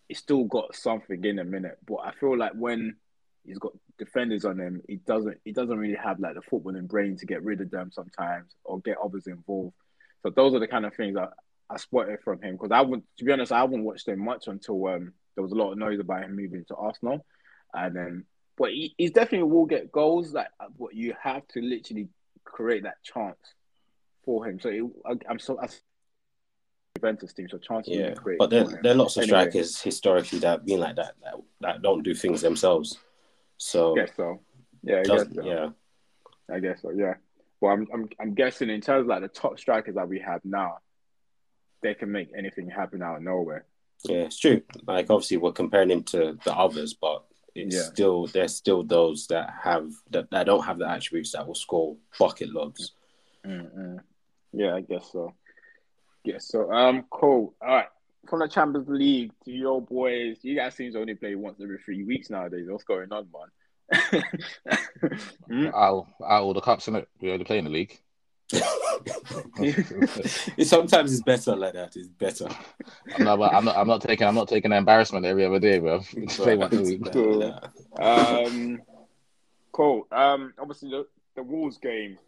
[0.09, 1.79] he's still got something in a minute.
[1.87, 2.97] But I feel like when
[3.45, 5.39] he's got defenders on him, he doesn't.
[5.45, 8.81] He doesn't really have like the footballing brain to get rid of them sometimes or
[8.81, 9.75] get others involved.
[10.23, 11.31] So those are the kind of things that
[11.71, 14.47] I spotted from him because I would, to be honest, I haven't watched him much
[14.49, 17.25] until um, there was a lot of noise about him moving to Arsenal,
[17.73, 18.25] and then
[18.57, 20.33] but he, he's definitely will get goals.
[20.33, 22.09] Like, what you have to literally
[22.45, 23.39] create that chance
[24.25, 24.61] for him.
[24.61, 25.69] So it, I, I'm so I,
[26.97, 29.51] Juventus team, so chances Yeah, be created but there, there are lots of Anyway.
[29.51, 32.99] strikers historically that have been like that, that that don't do things themselves.
[33.57, 34.41] So I guess so.
[34.83, 35.43] Yeah, I guess so.
[35.45, 35.69] yeah,
[36.55, 36.91] I guess so.
[36.91, 37.15] Yeah.
[37.61, 40.41] Well, I'm, I'm I'm guessing in terms of like the top strikers that we have
[40.45, 40.79] now,
[41.85, 43.65] they can make anything happen out of nowhere.
[44.05, 44.61] yeah, it's true.
[44.89, 47.83] Like obviously we're comparing him to the others, but it's Yeah.
[47.83, 51.97] still there's still those that have that, that don't have the attributes that will score
[52.19, 52.93] bucket loads.
[53.47, 53.99] Mm-mm.
[54.53, 55.33] Yeah, I guess so.
[56.25, 57.55] Yeah, so um, cool.
[57.61, 57.87] All right,
[58.29, 61.79] from the Champions League to your boys, you guys seem to only play once every
[61.85, 62.67] three weeks nowadays.
[62.69, 64.23] What's going on, man?
[65.49, 65.67] Hmm?
[65.75, 67.99] Out, out all the cups in it, we only play in the league.
[70.57, 71.97] It sometimes it's better like that.
[71.97, 72.49] It's better.
[73.17, 75.79] I'm not, I'm not, I'm not taking, I'm not taking the embarrassment every other day,
[75.79, 76.03] bro.
[76.15, 77.13] We just play once a week.
[77.13, 77.61] Cool.
[77.97, 78.83] Um,
[79.73, 80.07] cool.
[80.11, 82.19] Um, obviously the the Wolves game.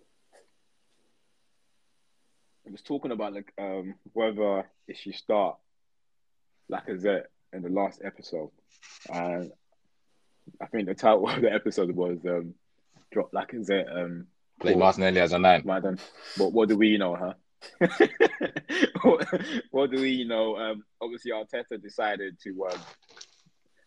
[2.66, 5.56] I was talking about like um whether it should start
[6.70, 8.50] Lacazette in the last episode,
[9.12, 9.52] and
[10.60, 12.54] I think the title of the episode was um
[13.12, 14.26] drop Lacazette um
[14.60, 14.80] Play Cool.
[14.80, 15.62] Martinelli as a nine.
[15.64, 15.98] madam.
[16.38, 17.34] But what do we know, huh?
[19.02, 19.26] what,
[19.70, 20.56] what do we know?
[20.56, 22.80] Um, obviously Arteta decided to um.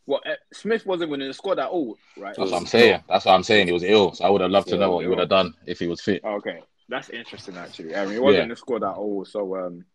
[0.06, 2.36] Well, uh, Smith wasn't winning the squad at all, right?
[2.36, 3.04] That's what I'm saying.
[3.08, 3.68] That's what I'm saying.
[3.68, 5.54] He was ill, so I would have loved to know what he would have done
[5.68, 6.24] if he was fit.
[6.24, 7.96] Okay, that's interesting actually.
[7.96, 8.44] I mean, he wasn't Yeah.
[8.44, 9.86] in the squad at all, so um.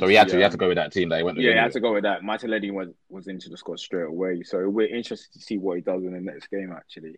[0.00, 1.36] So he had to, he had to um, go with that team that he went
[1.36, 1.44] with.
[1.46, 2.24] Yeah, he had to go with that.
[2.24, 5.82] Martinelli was was into the squad straight away, so we're interested to see what he
[5.82, 6.72] does in the next game.
[6.74, 7.16] Actually,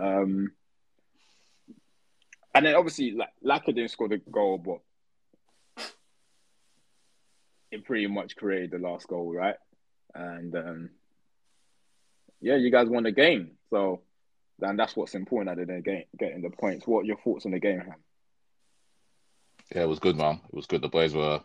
[0.00, 0.52] um,
[2.54, 5.86] and then obviously, like Laka didn't score the goal, but
[7.70, 9.56] it pretty much created the last goal, right?
[10.14, 10.90] And um,
[12.40, 13.52] yeah, you guys won the game.
[13.70, 14.02] So
[14.60, 16.86] and that's what's important at the game, getting the points.
[16.86, 17.94] What your thoughts on the game, Ham?
[19.74, 20.40] Yeah, it was good, man.
[20.48, 20.82] It was good.
[20.82, 21.40] The boys were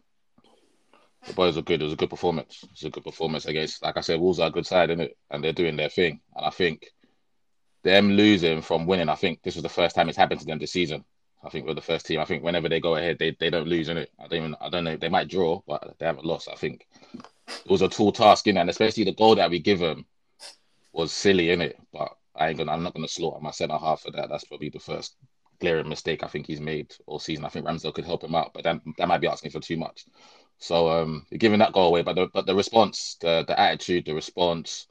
[1.28, 1.82] the boys were good.
[1.82, 2.60] It was a good performance.
[2.64, 5.00] It was a good performance against, like I said, Wolves are a good side, is
[5.00, 5.18] it?
[5.30, 6.20] And they're doing their thing.
[6.36, 6.88] And I think
[7.84, 10.60] them losing from winning, I think this was the first time it's happened to them
[10.60, 11.04] this season.
[11.44, 12.20] I think we're the first team.
[12.20, 14.12] I think whenever they go ahead, they, they don't lose in it.
[14.18, 14.96] I don't even I don't know.
[14.96, 16.48] They might draw, but they haven't lost.
[16.50, 16.88] I think
[17.48, 20.06] it was a tall task in, and especially the goal that we give them
[20.94, 21.78] was silly in it.
[21.92, 22.72] But I ain't gonna.
[22.72, 24.30] I'm not gonna slaughter my centre half for that.
[24.30, 25.18] That's probably the first
[25.60, 27.46] glaring mistake I think he's made all season.
[27.46, 29.78] I think Ramsdale could help him out, but that that might be asking for too
[29.78, 30.06] much.
[30.60, 34.14] So um, giving that goal away, but the but the response, the the attitude, the
[34.14, 34.88] response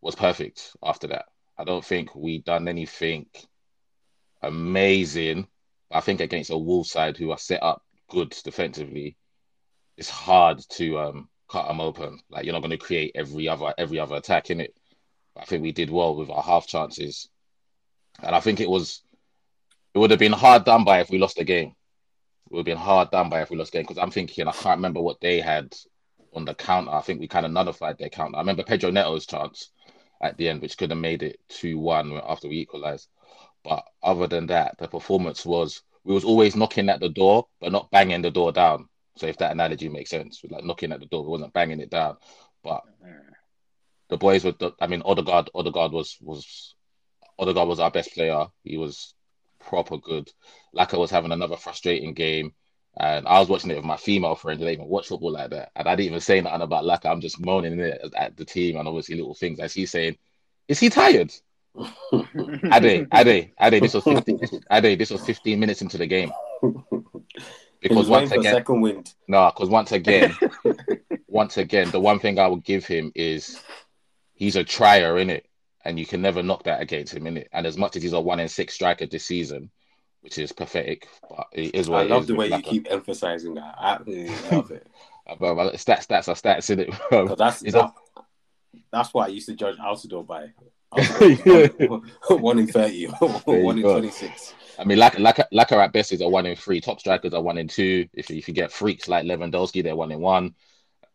[0.00, 1.26] was perfect after that.
[1.58, 3.26] I don't think we done anything
[4.42, 5.48] amazing.
[5.90, 9.16] I think against a Wolves side who are set up good defensively,
[9.96, 12.20] it's hard to um, cut them open.
[12.30, 14.74] Like you're not going to create every other every other attack in it.
[15.36, 17.28] I think we did well with our half chances,
[18.22, 19.02] and I think it was
[19.94, 21.68] it would have been hard done by if we lost the game.
[21.70, 24.46] It would have been hard done by if we lost the game because I'm thinking
[24.46, 25.74] I can't remember what they had
[26.34, 26.92] on the counter.
[26.92, 28.36] I think we kind of nullified their counter.
[28.36, 29.70] I remember Pedro Neto's chance
[30.20, 33.08] at the end, which could have made it two one after we equalised.
[33.64, 37.72] But other than that, the performance was we was always knocking at the door, but
[37.72, 38.88] not banging the door down.
[39.16, 41.90] So if that analogy makes sense, like knocking at the door, we wasn't banging it
[41.90, 42.16] down.
[42.62, 42.82] But
[44.08, 44.52] the boys were.
[44.52, 45.50] The, I mean, Odegaard.
[45.54, 46.74] Odegaard was was
[47.38, 48.46] Odegaard was our best player.
[48.64, 49.14] He was
[49.60, 50.30] proper good.
[50.74, 52.54] Laka was having another frustrating game.
[53.00, 54.60] And I was watching it with my female friend.
[54.60, 55.70] They even watch football like that.
[55.76, 57.06] And I didn't even say nothing about Laka.
[57.10, 59.60] I'm just moaning it at the team and obviously little things.
[59.60, 60.16] As he's saying,
[60.66, 61.32] is he tired?
[62.12, 64.40] Ade, Ade, Ade, this was 15,
[64.72, 66.32] Ade, this was 15 minutes into the game.
[67.80, 69.14] Because once again, second wind.
[69.28, 70.36] No, because once again,
[71.28, 73.60] once again, the one thing I would give him is
[74.34, 75.46] he's a trier in it,
[75.84, 77.48] and you can never knock that against him in it.
[77.52, 79.70] And as much as he's a one in six striker this season,
[80.20, 83.74] which is pathetic, but it is what I love the way you keep emphasizing that.
[83.78, 84.86] I absolutely love it.
[85.26, 86.90] Uh, but, but stats, stats are stats in it.
[87.10, 87.34] Bro.
[87.36, 87.92] That's that,
[88.90, 90.50] that's what I used to judge Altidore by.
[92.40, 94.54] one in thirty, one in twenty-six.
[94.78, 96.80] I mean, like like like at best is a one in three.
[96.80, 98.08] Top strikers are one in two.
[98.14, 100.54] If if you get freaks like Lewandowski, they're one in one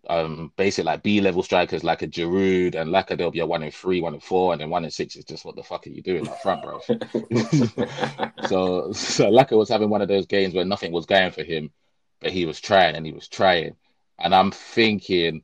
[0.10, 3.64] um basic like B level strikers like a Giroud and Laka they'll be a one
[3.64, 5.88] in three, one in four, and then one in six is just what the fuck
[5.88, 6.80] are you doing up front, bro?
[8.48, 11.72] so so Laka was having one of those games where nothing was going for him,
[12.20, 13.76] but he was trying and he was trying.
[14.20, 15.44] And I'm thinking,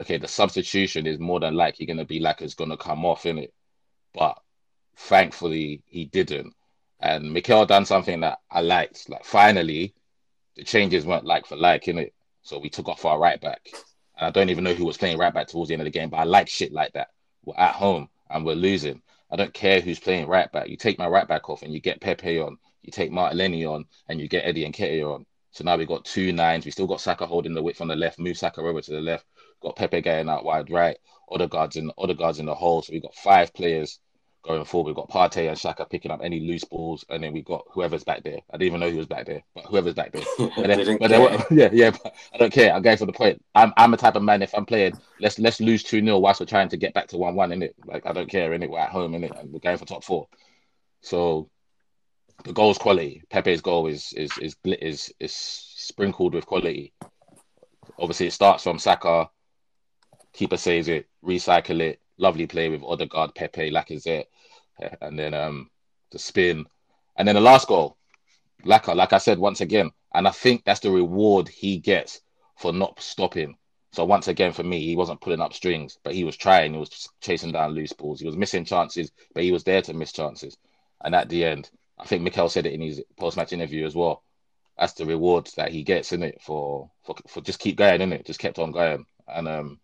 [0.00, 3.52] okay, the substitution is more than likely gonna be Laka's gonna come off in it.
[4.14, 4.38] But
[4.96, 6.54] thankfully he didn't.
[7.00, 9.08] And Mikel done something that I liked.
[9.08, 9.94] Like finally,
[10.54, 12.14] the changes weren't like for like in it.
[12.42, 13.68] So we took off our right back
[14.18, 15.98] and I don't even know who was playing right back towards the end of the
[15.98, 17.08] game, but I like shit like that.
[17.44, 19.00] We're at home and we're losing.
[19.30, 20.68] I don't care who's playing right back.
[20.68, 22.58] You take my right back off and you get Pepe on.
[22.82, 25.26] You take Martinelli on and you get Eddie Nketiah on.
[25.52, 26.64] So now we've got two nines.
[26.64, 29.00] We still got Saka holding the width on the left, move Saka over to the
[29.00, 29.24] left.
[29.60, 30.96] Got Pepe going out wide right.
[31.30, 32.82] Odegaard's in Odegaard's in the hole.
[32.82, 34.00] So we've got five players
[34.48, 34.88] going forward.
[34.88, 38.04] We've got Partey and Xhaka picking up any loose balls, and then we've got whoever's
[38.04, 38.38] back there.
[38.50, 40.22] I didn't even know who was back there, but whoever's back there.
[40.56, 41.90] But then, but then, yeah, yeah.
[42.32, 42.72] I don't care.
[42.72, 43.44] I'm going for the point.
[43.54, 44.42] I'm I'm a type of man.
[44.42, 47.16] If I'm playing, let's let's lose two 0 whilst we're trying to get back to
[47.18, 47.74] one one in it.
[47.84, 48.70] Like I don't care in it.
[48.70, 50.28] We're at home in it, and we're going for top four.
[51.02, 51.50] So
[52.44, 53.22] the goals quality.
[53.30, 56.92] Pepe's goal is is is is is sprinkled with quality.
[57.98, 59.28] Obviously, it starts from Saka.
[60.32, 64.26] Keeper saves it, recycle it, lovely play with Odegaard, Pepe, Lacazette,
[65.00, 65.70] and then um
[66.10, 66.66] the spin,
[67.16, 67.96] and then the last goal,
[68.64, 68.94] Laka.
[68.94, 72.20] Like I said once again, and I think that's the reward he gets
[72.56, 73.56] for not stopping.
[73.92, 76.74] So once again, for me, he wasn't pulling up strings, but he was trying.
[76.74, 78.20] He was chasing down loose balls.
[78.20, 80.56] He was missing chances, but he was there to miss chances.
[81.02, 84.22] And at the end, I think Mikel said it in his post-match interview as well.
[84.78, 88.12] That's the reward that he gets in it for for for just keep going in
[88.12, 88.26] it.
[88.26, 89.06] Just kept on going.
[89.26, 89.80] And um,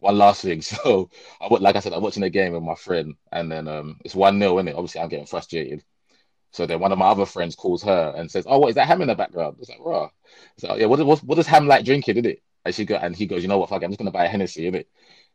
[0.00, 0.62] one last thing.
[0.62, 1.10] So,
[1.40, 4.14] I like I said, I'm watching the game with my friend, and then um, it's
[4.14, 4.74] one 0 in it.
[4.76, 5.84] Obviously, I'm getting frustrated.
[6.52, 8.86] So then one of my other friends calls her and says, "Oh, what is that
[8.88, 10.10] Ham in the background?" It's like, "Raw."
[10.58, 12.14] So yeah, what, what what does Ham like drinking?
[12.16, 12.42] Did it?
[12.64, 13.68] And she go and he goes, "You know what?
[13.70, 14.88] Fuck, it, I'm just gonna buy a Hennessy in it."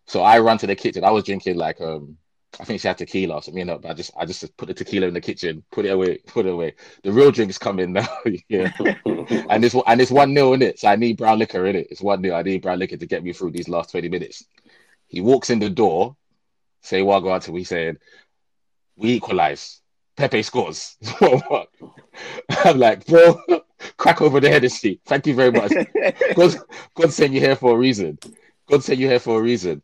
[0.08, 1.04] So I run to the kitchen.
[1.04, 2.18] I was drinking like um,
[2.60, 3.60] I think she had tequila or something.
[3.60, 5.90] You know, but I just I just put the tequila in the kitchen, put it
[5.90, 6.76] away, put it away.
[7.04, 8.08] The real drink's coming now.
[8.50, 8.72] yeah,
[9.06, 10.80] and it's and it's one nil in it.
[10.80, 11.88] So I need brown liquor in it.
[11.90, 12.36] It's one nil.
[12.36, 14.46] I need brown liquor to get me through these last twenty minutes.
[15.08, 16.16] He walks in the door,
[16.82, 17.98] say Wagwan to we saying,
[18.96, 19.82] we equalize.
[20.18, 20.98] Pepe scores.
[22.64, 23.38] I'm like, bro,
[23.98, 25.02] crack over the head, Hennessy.
[25.06, 25.74] Thank you very much.
[26.36, 26.56] God,
[26.96, 28.18] God sent you here for a reason.
[28.70, 29.82] God sent you here for a reason.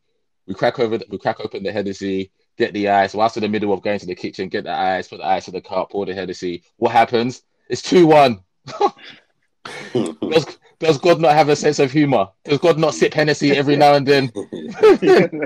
[0.47, 3.13] We crack over, the, we crack open the Hennessy, get the ice.
[3.13, 5.47] Whilst in the middle of going to the kitchen, get the ice, put the ice
[5.47, 6.63] in the cup, pour the Hennessy.
[6.77, 7.41] What happens?
[7.69, 8.41] It's two one.
[9.93, 10.45] does,
[10.79, 12.29] does God not have a sense of humor?
[12.43, 14.31] Does God not sip Hennessy every now and then?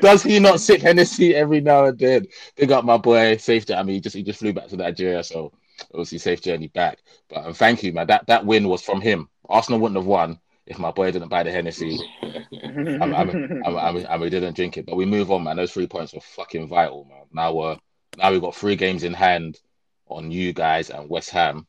[0.00, 2.26] Does he not sip Hennessy every now and then?
[2.56, 3.78] Big up my boy, safe journey.
[3.78, 5.52] I mean, he just he just flew back to Nigeria, so
[5.92, 6.98] obviously safe journey back.
[7.28, 8.08] But um, thank you, man.
[8.08, 9.28] That that win was from him.
[9.48, 11.98] Arsenal wouldn't have won if my boy didn't buy the Hennessy.
[12.22, 15.56] I, I, I, I, we didn't drink it, but we move on, man.
[15.56, 17.24] Those three points were fucking vital, man.
[17.32, 17.78] Now we're
[18.16, 19.58] now we've got three games in hand
[20.06, 21.66] on you guys and West Ham,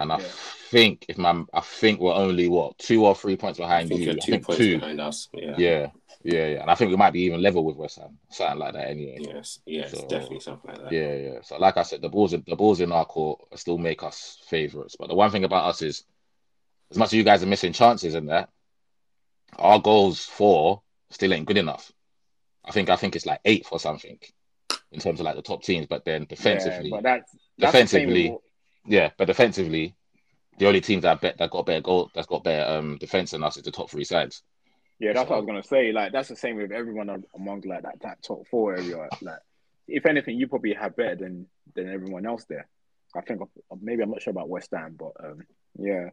[0.00, 0.26] and I yeah.
[0.70, 4.12] think if my I think we're only what two or three points behind I you.
[4.12, 4.78] two I think points two.
[4.78, 5.28] behind us.
[5.32, 5.54] Yeah.
[5.56, 5.86] yeah.
[6.26, 8.72] Yeah, yeah, and I think we might be even level with West Ham, something like
[8.72, 8.88] that.
[8.88, 9.18] Anyway.
[9.20, 10.90] Yes, yes, so, definitely something like that.
[10.90, 11.38] Yeah, yeah.
[11.42, 14.38] So, like I said, the balls, in, the balls in our court still make us
[14.48, 14.96] favourites.
[14.98, 16.04] But the one thing about us is,
[16.94, 18.50] as much as you guys are missing chances in that,
[19.58, 20.80] our goals for
[21.10, 21.90] still ain't good enough.
[22.64, 24.16] I think I think it's like eighth or something
[24.92, 25.88] in terms of like the top teams.
[25.88, 28.36] But then defensively, yeah, but that's, that's defensively,
[28.86, 29.96] yeah, but defensively,
[30.60, 33.42] the only teams that bet that got better goal that's got better um defense than
[33.42, 34.44] us is the top three sides.
[35.00, 35.90] Yeah, that's so, what I was gonna say.
[35.90, 39.08] Like that's the same with everyone among like that, that top four area.
[39.20, 39.40] Like
[39.88, 42.68] if anything, you probably have better than than everyone else there.
[43.16, 43.40] I think
[43.80, 45.42] maybe I'm not sure about West Ham, but um,
[45.76, 46.10] yeah.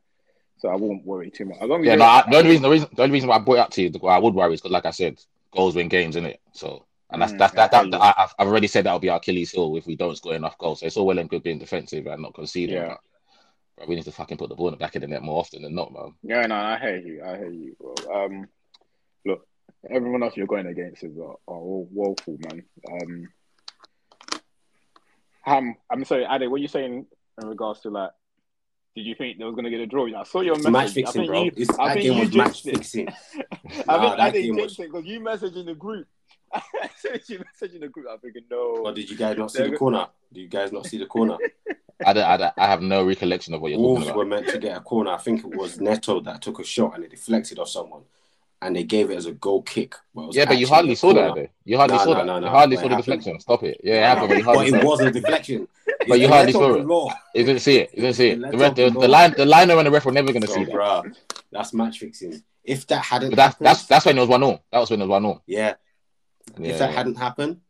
[0.57, 1.57] So I won't worry too much.
[1.59, 3.37] As long as yeah, no, I, the only reason the reason the only reason why
[3.37, 5.19] I brought it up to you, I would worry is because, like I said,
[5.51, 6.39] goals win games, isn't it?
[6.51, 9.17] So and that's mm, that's that, that, that, I, have already said that'll be our
[9.17, 10.79] Achilles heel if we don't score enough goals.
[10.79, 12.75] So it's all well and good being defensive and not conceding.
[12.75, 12.87] Yeah.
[12.87, 12.99] But,
[13.77, 15.39] but we need to fucking put the ball in the back of the net more
[15.39, 16.13] often than not, man.
[16.23, 17.23] Yeah, no, I hear you.
[17.23, 18.25] I hear you, bro.
[18.25, 18.47] Um,
[19.25, 19.45] look,
[19.89, 22.63] everyone else you're going against is are, are all woeful, man.
[22.91, 23.29] Um,
[25.45, 27.05] um, I'm sorry, Ade, what are you saying
[27.41, 28.11] in regards to like?
[28.95, 30.05] Did you think they was going to get a draw?
[30.07, 30.71] I saw your message.
[30.71, 31.43] Match fixing, I bro.
[31.43, 32.75] You, I think you was match it.
[32.75, 33.07] fixing.
[33.07, 33.13] I
[33.87, 34.79] nah, think I think was...
[34.79, 36.07] it because you messaged in the group.
[37.27, 38.07] you messaged in the group.
[38.11, 38.81] I'm thinking, no.
[38.83, 40.07] Well, did you guys not see the corner?
[40.33, 41.37] Did you guys not see the corner?
[42.05, 44.17] I, don't, I, don't, I have no recollection of what you're Wolves talking about.
[44.17, 45.11] Wolves were meant to get a corner.
[45.11, 48.01] I think it was Neto that took a shot and it deflected off someone
[48.61, 49.95] and they gave it as a goal kick.
[50.31, 51.35] Yeah, but you hardly saw that.
[51.35, 51.47] Though.
[51.65, 52.25] You hardly saw no, that.
[52.25, 53.39] No, no, you hardly saw the deflection.
[53.39, 53.81] Stop it.
[53.83, 54.71] Yeah, it happened, but you hardly.
[54.71, 55.67] But it was a deflection.
[56.07, 57.15] but you hardly saw it.
[57.35, 57.89] You didn't see it.
[57.93, 58.41] You didn't see it.
[58.41, 60.65] The, ref, the, the line, the liner and the ref were never going to see
[60.65, 61.15] that.
[61.51, 62.41] that's match fixing.
[62.63, 64.91] If that hadn't, but that's happened, that's that's when it was one 0 That was
[64.91, 65.73] when it was one 0 Yeah.
[66.59, 67.61] If that hadn't happened,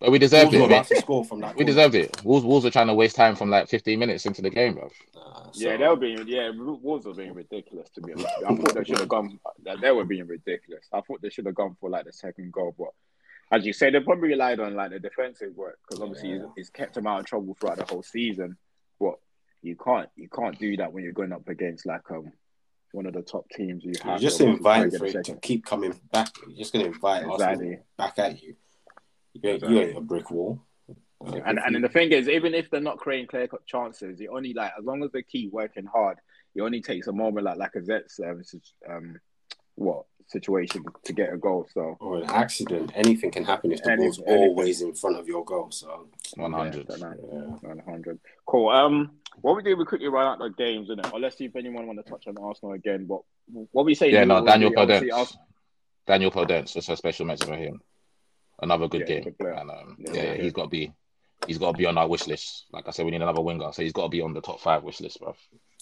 [0.00, 0.94] but we deserved Wolves it.
[0.94, 2.22] To score from that we deserved it.
[2.24, 4.90] Wolves, Wolves were trying to waste time from like 15 minutes into the game, bro.
[5.16, 5.68] Uh, so...
[5.68, 8.28] Yeah, they were being yeah, Wolves were being ridiculous to be honest.
[8.46, 9.38] I thought they should have gone.
[9.80, 10.86] They were being ridiculous.
[10.92, 12.88] I thought they should have gone for like the second goal, but
[13.52, 16.46] as you say, they probably relied on like the defensive work because obviously yeah.
[16.56, 18.56] it's, kept them out of trouble throughout the whole season.
[18.98, 19.14] But
[19.62, 22.32] you can't you can't do that when you're going up against like um
[22.92, 23.84] one of the top teams.
[23.84, 26.30] You have you're just inviting for it to keep coming back.
[26.48, 27.78] You're just going to invite exactly.
[27.96, 28.56] back at you.
[29.42, 30.60] You ain't, you ain't a brick wall.
[31.24, 34.52] And and the thing is, even if they're not creating clear cut chances, you only
[34.52, 36.18] like as long as they keep working hard,
[36.54, 38.42] it only takes a moment like Lacazette's um,
[38.88, 39.20] um
[39.76, 41.66] what situation to get a goal.
[41.72, 44.48] So or an accident, anything can happen if the Any, ball's anything.
[44.48, 45.70] always in front of your goal.
[45.70, 48.20] So one hundred, one hundred.
[48.44, 48.68] Cool.
[48.68, 51.12] Um, what we do, we quickly run out the games, innit?
[51.12, 53.06] Or let's see if anyone want to touch on Arsenal again.
[53.06, 53.20] But
[53.72, 54.10] what we say?
[54.12, 55.36] Yeah, no, Daniel Podence.
[56.06, 56.74] Daniel Podence.
[56.74, 57.80] Just a special mention for him
[58.60, 59.34] another good yeah, game.
[59.38, 60.92] Good and um, yeah, yeah, he's got to be
[61.46, 62.66] he's got to be on our wish list.
[62.72, 64.60] Like I said, we need another winger, so he's got to be on the top
[64.60, 65.34] five wish list, bro.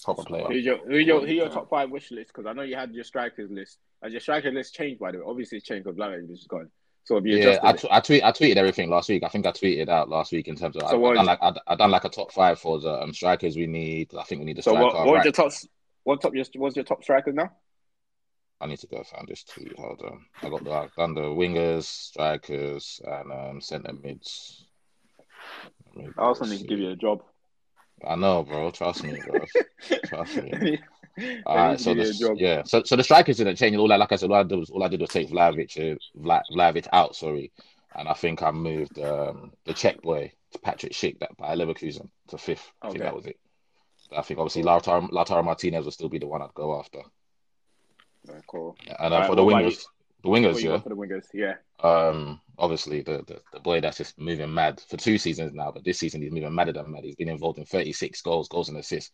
[0.03, 0.45] Proper player.
[0.45, 2.27] Who's your, who's your, who's your top five wish list?
[2.27, 3.79] Because I know you had your strikers list.
[4.03, 5.23] Has your strikers list changed by the way?
[5.25, 6.69] Obviously, it's changed because Blackman is gone.
[7.05, 9.23] So yeah, I, t- I tweet I tweeted everything last week.
[9.23, 11.39] I think I tweeted out last week in terms of so I, I done like
[11.39, 14.11] I, I done like a top five for the um, strikers we need.
[14.17, 14.79] I think we need a striker.
[14.79, 15.23] So what, what right.
[15.23, 15.51] your top?
[16.03, 16.33] What top?
[16.33, 17.51] Your, what's your top strikers now?
[18.61, 19.77] I need to go find this tweet.
[19.77, 20.25] Hold on.
[20.41, 24.65] I got the I've done the wingers, strikers, and um, centre mids.
[26.17, 27.21] I also need to give you a job.
[28.05, 28.71] I know, bro.
[28.71, 29.39] Trust me, bro.
[30.05, 30.79] Trust me.
[31.45, 33.75] all right, so the, yeah, so so the strikers didn't change.
[33.75, 35.77] All I like I said, all I did was all I did was take Vlahovic,
[35.77, 37.15] uh, Vla, Vlahovic out.
[37.15, 37.51] Sorry,
[37.95, 42.09] and I think I moved um, the Czech boy to Patrick Schick that by Leverkusen
[42.29, 42.71] to fifth.
[42.83, 42.87] Okay.
[42.87, 43.39] I think that was it.
[44.15, 46.99] I think obviously Lautaro, Lautaro Martinez will still be the one I'd go after.
[48.25, 48.77] Very cool.
[48.99, 49.83] And uh, right, for the wingers,
[50.23, 50.79] the wingers, yeah.
[50.79, 51.55] For the wingers, yeah.
[51.81, 55.83] Um, obviously the, the, the boy that's just moving mad for two seasons now, but
[55.83, 57.03] this season he's moving madder than mad.
[57.03, 59.11] He's been involved in 36 goals, goals and assists.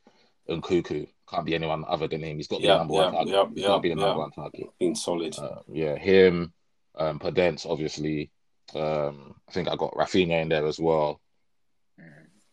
[0.47, 2.37] And Nkunku can't be anyone other than him.
[2.37, 3.33] He's got to be yeah, the number yeah, one target.
[3.33, 4.67] Yeah, he's yeah, got to be the number number one target.
[4.79, 5.37] Being solid.
[5.37, 6.53] Uh, yeah, him,
[6.95, 8.31] um, Podence, obviously.
[8.73, 11.21] Um, I think I got Raphinha in there as well.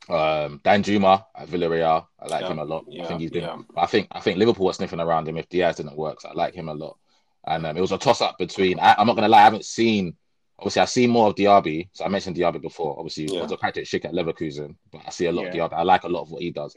[0.08, 2.86] Um, Danjuma at Villarreal, I like Yeah, him a lot.
[3.00, 3.42] I think he's been.
[3.42, 3.58] yeah.
[3.76, 6.20] I think I think Liverpool were sniffing around him if Diaz didn't work.
[6.20, 6.96] So I like him a lot.
[7.46, 8.78] And um, it was a toss up between.
[8.80, 10.16] I, I'm not gonna lie, I haven't seen.
[10.58, 11.88] Obviously, I've seen more of Diaby.
[11.92, 12.96] So I mentioned Diaby before.
[12.98, 13.42] Obviously, Yeah.
[13.42, 15.64] was a Patrick Schick at Leverkusen, but I see a lot Yeah.
[15.64, 15.76] of Diaby.
[15.78, 16.74] I like a lot of what he does.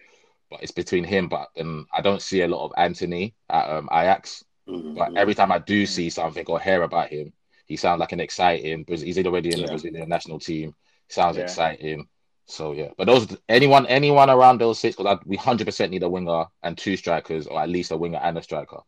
[0.50, 1.30] But it's between him.
[1.30, 4.44] But then I don't see a lot of Antony at um, Ajax.
[4.68, 4.96] Mhm.
[4.98, 7.34] But every time I do see something or hear about him,
[7.66, 8.86] he sounds like an exciting.
[8.88, 9.68] He's already in the Yeah.
[9.68, 10.76] Brazilian national team.
[11.08, 11.44] Sounds Yeah.
[11.44, 12.08] exciting.
[12.46, 16.10] So yeah, but those anyone anyone around those six because we hundred percent need a
[16.10, 18.82] winger and two strikers or at least a winger and a striker.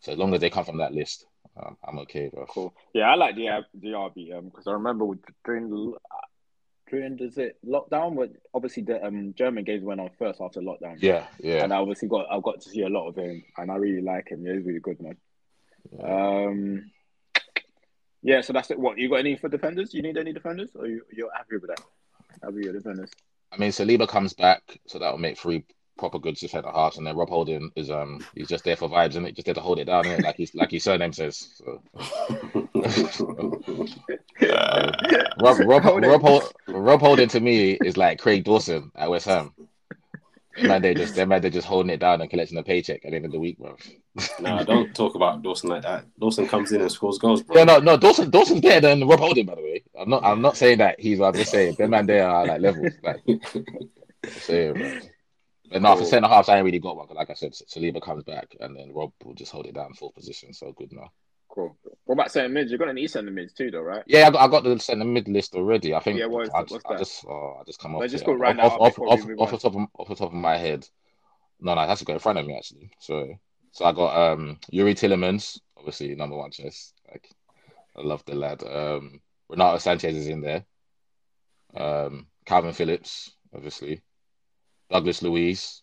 [0.00, 1.26] So as long as they come from that list,
[1.56, 2.46] um, I'm okay, bro.
[2.46, 2.74] Cool.
[2.94, 3.46] Yeah, I like the
[3.78, 5.92] Diaby um because I remember with- during the
[6.90, 10.96] during is it lockdown, but obviously the um German games went on first after lockdown.
[10.98, 11.62] Yeah, yeah.
[11.64, 14.02] And I obviously got I got to see a lot of him, and I really
[14.02, 14.46] like him.
[14.46, 15.16] Yeah, he's really good, man.
[16.02, 16.90] Um,
[18.22, 18.40] yeah.
[18.40, 18.78] So that's it.
[18.78, 19.94] What you got any for defenders?
[19.94, 21.80] You need any defenders, or you you're happy with that?
[22.42, 23.10] Happy with your defenders?
[23.52, 25.64] I mean, Saliba comes back, so that'll make three
[25.96, 29.10] proper good centre halves, and then Rob Holding is um he's just there for vibes,
[29.10, 29.36] isn't it?
[29.36, 30.24] Just there to hold it down, innit?
[30.24, 31.48] Like he's like his surname says.
[31.56, 31.82] So.
[35.40, 36.10] Rob Rob Holding.
[36.10, 39.52] Rob, Hol- Rob Holding to me is like Craig Dawson at West Ham.
[40.56, 43.10] Man, they just they man, they're just holding it down and collecting a paycheck at
[43.10, 43.76] the end of the week, bro.
[44.38, 46.04] Nah, don't talk about Dawson like that.
[46.18, 47.56] Dawson comes in and scores goals, bro.
[47.56, 49.82] Yeah, no, no, Dawson Dawson's better than Rob Holding, by the way.
[49.98, 51.20] I'm not I'm not saying that he's.
[51.20, 53.20] I'm just saying them man they are like levels, like.
[54.38, 54.90] saying, bro.
[55.70, 57.06] But no, for centre halves, I ain't really got one.
[57.08, 59.94] 'cause Like I said, Saliba comes back, and then Rob will just hold it down
[59.94, 60.52] full position.
[60.52, 61.10] So good now.
[61.54, 61.76] Cool.
[62.04, 62.72] What about centre mids?
[62.72, 64.02] You're gonna need centre mids too, though, right?
[64.06, 65.94] Yeah, I got, I got the centre mid list already.
[65.94, 66.18] I think.
[66.18, 66.98] Yeah, what is- I, what's I that?
[66.98, 68.00] just, oh, I just come off.
[68.00, 68.26] Let's just it.
[68.26, 70.34] go round off, that up off, off, off the top of off the top of
[70.34, 70.88] my head.
[71.60, 72.90] No, no, it has to go in front of me actually.
[72.98, 73.38] So,
[73.70, 76.92] so I got um Youri Tielemans, obviously number one choice.
[77.08, 77.30] Like,
[77.96, 78.62] I love the lad.
[78.64, 80.64] Um, Renato Sanches is in there.
[81.76, 84.02] Um, Kalvin Phillips, obviously.
[84.90, 85.82] Douglas Luiz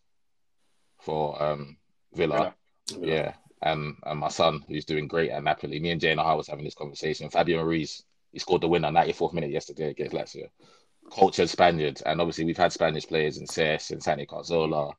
[1.00, 1.78] for um
[2.14, 2.54] Villa.
[2.90, 3.08] Villa.
[3.08, 5.80] Yeah, and and my son who's doing great at Napoli.
[5.80, 7.30] Me and Jane I was having this conversation.
[7.30, 10.50] Fabio Ruiz, he scored the winner 94th minute yesterday against Lazio.
[11.14, 14.94] Cultured Spaniard, and obviously we've had Spanish players in Cesc and Santi Cazorla.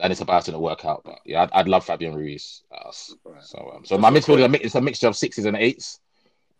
[0.00, 2.64] And it's about to work out, but yeah, I'd, I'd love Fabian Ruiz.
[2.72, 2.80] at.
[3.24, 3.42] Right.
[3.44, 6.00] So, um, so my midfield is a, it's a mixture of sixes and eights.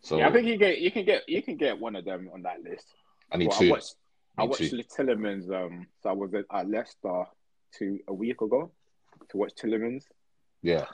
[0.02, 2.28] So yeah, I think you get you can get you can get one of them
[2.32, 2.86] on that list.
[3.32, 3.68] I need Well, two.
[3.68, 3.94] I watched
[4.38, 4.96] I Need watched.
[4.96, 5.50] Tielemans.
[5.50, 7.24] Um, so I was at, at Leicester
[7.76, 8.70] two a week ago
[9.30, 10.04] to watch Tielemans.
[10.60, 10.84] Yeah.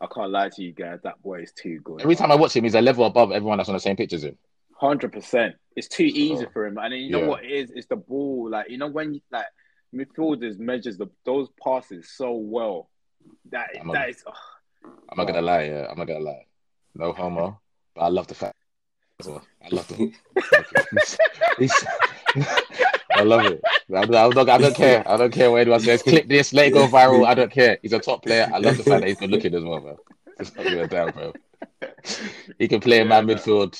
[0.00, 2.00] I can't lie to you guys, that boy is too good.
[2.02, 4.12] Every time I watch him, he's a level above everyone that's on the same pitch
[4.12, 4.36] as him.
[4.76, 5.56] Hundred percent.
[5.74, 7.26] It's too easy So, for him, and then you know yeah.
[7.26, 7.70] what it is?
[7.74, 8.48] It's the ball.
[8.50, 9.46] Like you know when like
[9.94, 12.88] midfielders measures the those passes so well.
[13.50, 14.22] That I'm a- that is.
[14.84, 15.86] I'm not gonna lie, yeah.
[15.90, 16.46] I'm not gonna lie.
[16.94, 17.60] No homo,
[17.94, 18.54] but I love the fact.
[19.26, 19.88] I love.
[21.58, 21.86] He's-
[23.12, 23.60] I love it.
[23.94, 25.02] I'm, I'm not, I don't care.
[25.08, 26.02] I don't care what anyone says.
[26.02, 27.26] Clip this, let it go viral.
[27.26, 27.78] I don't care.
[27.82, 28.48] He's a top player.
[28.52, 29.98] I love the fact that he's good looking as well, bro.
[30.38, 31.32] Just not give a damn, bro.
[32.58, 33.38] He can play in my man.
[33.38, 33.78] midfield.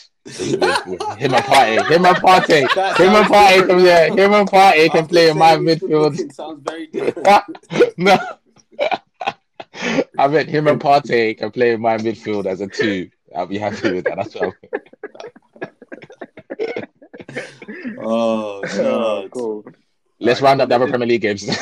[1.19, 1.87] Him and Partey.
[1.87, 2.99] Him and Partey.
[2.99, 3.67] Him and sounds Partey different.
[3.67, 4.07] can yeah.
[4.11, 6.13] Him and Partey can play in my saying he's good midfield.
[6.17, 7.27] looking Sounds very different.
[7.99, 8.19] no.
[10.19, 13.11] I meant him and Partey can play in my midfield as a two.
[13.37, 14.17] I'll be happy with that.
[14.17, 14.53] That's what I'm...
[17.99, 19.25] oh Oh, god.
[19.25, 19.65] Oh, cool.
[20.21, 21.49] Let's round up the other Premier League games.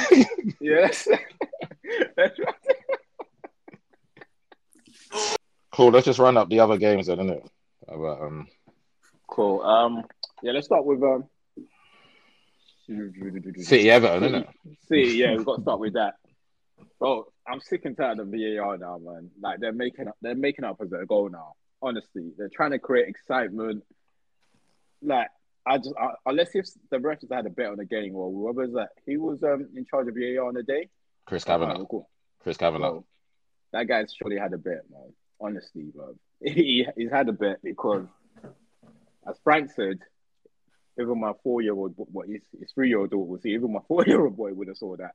[0.61, 1.07] Yes.
[5.70, 5.90] cool.
[5.90, 7.46] Let's just round up the other games then, innit?
[7.86, 8.48] About, um,
[9.28, 9.62] cool.
[9.62, 10.02] Um.
[10.42, 10.52] Yeah.
[10.52, 11.24] Let's start with um.
[12.86, 14.48] City Everton, innit?
[14.88, 16.14] See, yeah, we've got to start with that.
[16.98, 19.30] Bro, I'm sick and tired of VAR now, man.
[19.40, 21.54] Like they're making up, they're making up as a goal now.
[21.82, 23.84] Honestly, they're trying to create excitement.
[25.02, 25.28] Like
[25.67, 28.73] I just, I, unless if the refs had a bet on the game or was
[28.75, 30.89] that, he was um in charge of VAR on the day.
[31.27, 32.11] Chris Oh, cool.
[32.41, 32.91] Chris Kavanagh.
[32.91, 33.05] Bro,
[33.73, 35.12] that guy's surely had a bet, man.
[35.41, 38.07] Honestly, bro, he, he's had a bet because,
[39.29, 39.99] as Frank said,
[40.99, 44.69] even my four-year-old, what his, his three-year-old daughter would see, even my four-year-old boy would
[44.69, 45.14] have saw that.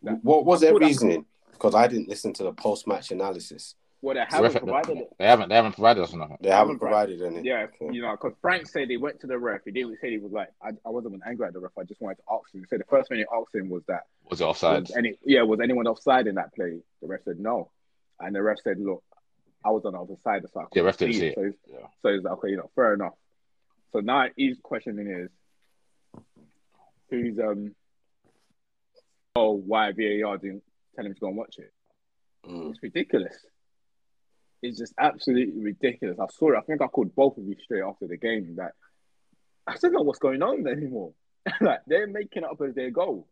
[0.00, 1.24] What was their reasoning?
[1.52, 3.76] Because I didn't listen to the post-match analysis.
[4.04, 5.08] Well, they haven't provided it.
[5.18, 5.48] They haven't.
[5.48, 6.28] They haven't provided us enough.
[6.42, 7.40] They Haven't haven't provided any.
[7.40, 7.94] Yeah, Okay.
[7.94, 9.62] you know, because Frank said he went to the ref.
[9.64, 11.72] He didn't say he was like, I, I wasn't angry at the ref.
[11.78, 12.60] I just wanted to ask him.
[12.60, 14.82] He said the first thing he asked him was that, Was it offside?
[14.82, 16.80] was any, yeah, was anyone offside in that play?
[17.00, 17.70] The ref said no,
[18.20, 19.02] and the ref said, look,
[19.64, 21.34] I was on the other side, so I Yeah, ref didn't couldn't see it.
[21.36, 21.86] So, he's- Yeah.
[22.02, 23.14] so he's like, okay, you know, fair enough.
[23.94, 25.30] So now his questioning is,
[27.08, 27.74] who's um,
[29.34, 30.62] oh, why VAR didn't
[30.94, 31.72] tell him to go and watch it?
[32.46, 32.70] Mm.
[32.72, 33.34] It's ridiculous.
[34.64, 36.18] It's just absolutely ridiculous.
[36.18, 36.56] I saw it.
[36.56, 38.72] I think I called both of you straight after the game that
[39.66, 41.12] I don't know what's going on anymore.
[41.60, 43.26] like they're making up as they go.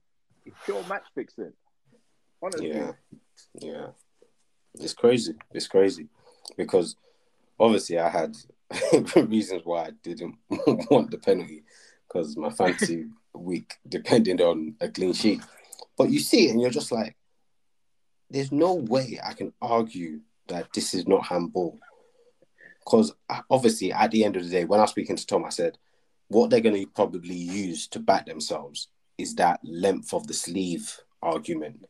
[0.44, 1.54] It's pure match fixing.
[2.42, 2.68] Honestly.
[2.68, 2.92] Yeah,
[3.58, 3.86] yeah.
[4.74, 5.34] It's crazy.
[5.52, 6.08] It's crazy
[6.58, 6.96] because
[7.58, 8.36] obviously I had
[9.16, 10.36] reasons why I didn't
[10.90, 11.62] want the penalty
[12.06, 15.40] because my fantasy week depended on a clean sheet.
[15.96, 17.16] But you see it and you're just like,
[18.28, 20.20] there's no way I can argue
[20.52, 21.78] that this is not handball.
[22.84, 25.44] Because uh, obviously, at the end of the day, when I was speaking to Tom,
[25.44, 25.78] I said,
[26.28, 28.88] what they're going to probably use to back themselves
[29.18, 31.86] is that length of the sleeve argument.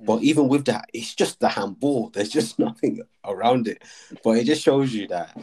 [0.00, 0.06] Mm.
[0.06, 2.10] But even with that, it's just the handball.
[2.14, 3.82] There's just nothing around it.
[4.22, 5.36] But it just shows you that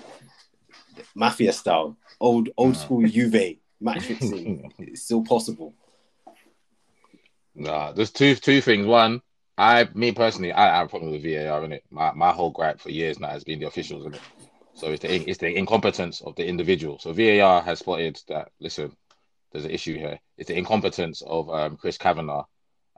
[1.15, 5.73] mafia style, old old school Juve match fixing is still possible.
[7.53, 8.85] Nah, there's two two things.
[8.85, 9.21] One,
[9.57, 11.83] I me personally, I, I have a problem with VAR in it.
[11.89, 14.21] My my whole gripe for years now has been the officials in it.
[14.75, 16.99] So it's the it's the incompetence of the individual.
[16.99, 18.51] So VAR has spotted that.
[18.59, 18.95] Listen,
[19.51, 20.19] there's an issue here.
[20.37, 22.43] It's the incompetence of um, Chris Kavanagh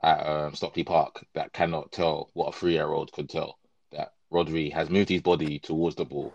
[0.03, 3.57] at um, Stockley Park that cannot tell what a three-year-old could tell.
[3.91, 6.33] That Rodri has moved his body towards the ball,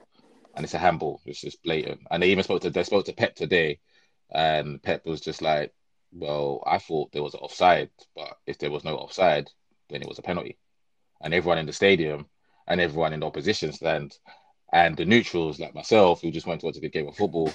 [0.57, 1.20] and it's a handball.
[1.27, 2.01] It's just blatant.
[2.11, 3.81] And they even spoke to they spoke to Pep today,
[4.31, 5.75] and Pep was just like,
[6.12, 9.51] "Well, I thought there was an offside, but if there was no offside,
[9.95, 10.59] then it was a penalty."
[11.23, 12.27] And everyone in the stadium
[12.67, 14.19] and everyone in the opposition stand
[14.73, 17.53] and the neutrals like myself who just went to watch a good game of football,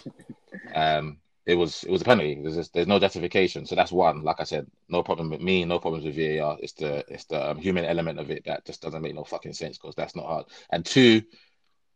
[0.73, 2.39] um, it was it was a penalty.
[2.41, 3.65] There's just, there's no justification.
[3.65, 4.23] So that's one.
[4.23, 6.57] Like I said, no problem with me, no problems with VAR.
[6.61, 9.53] It's the it's the um, human element of it that just doesn't make no fucking
[9.53, 10.45] sense because that's not hard.
[10.71, 11.23] And two,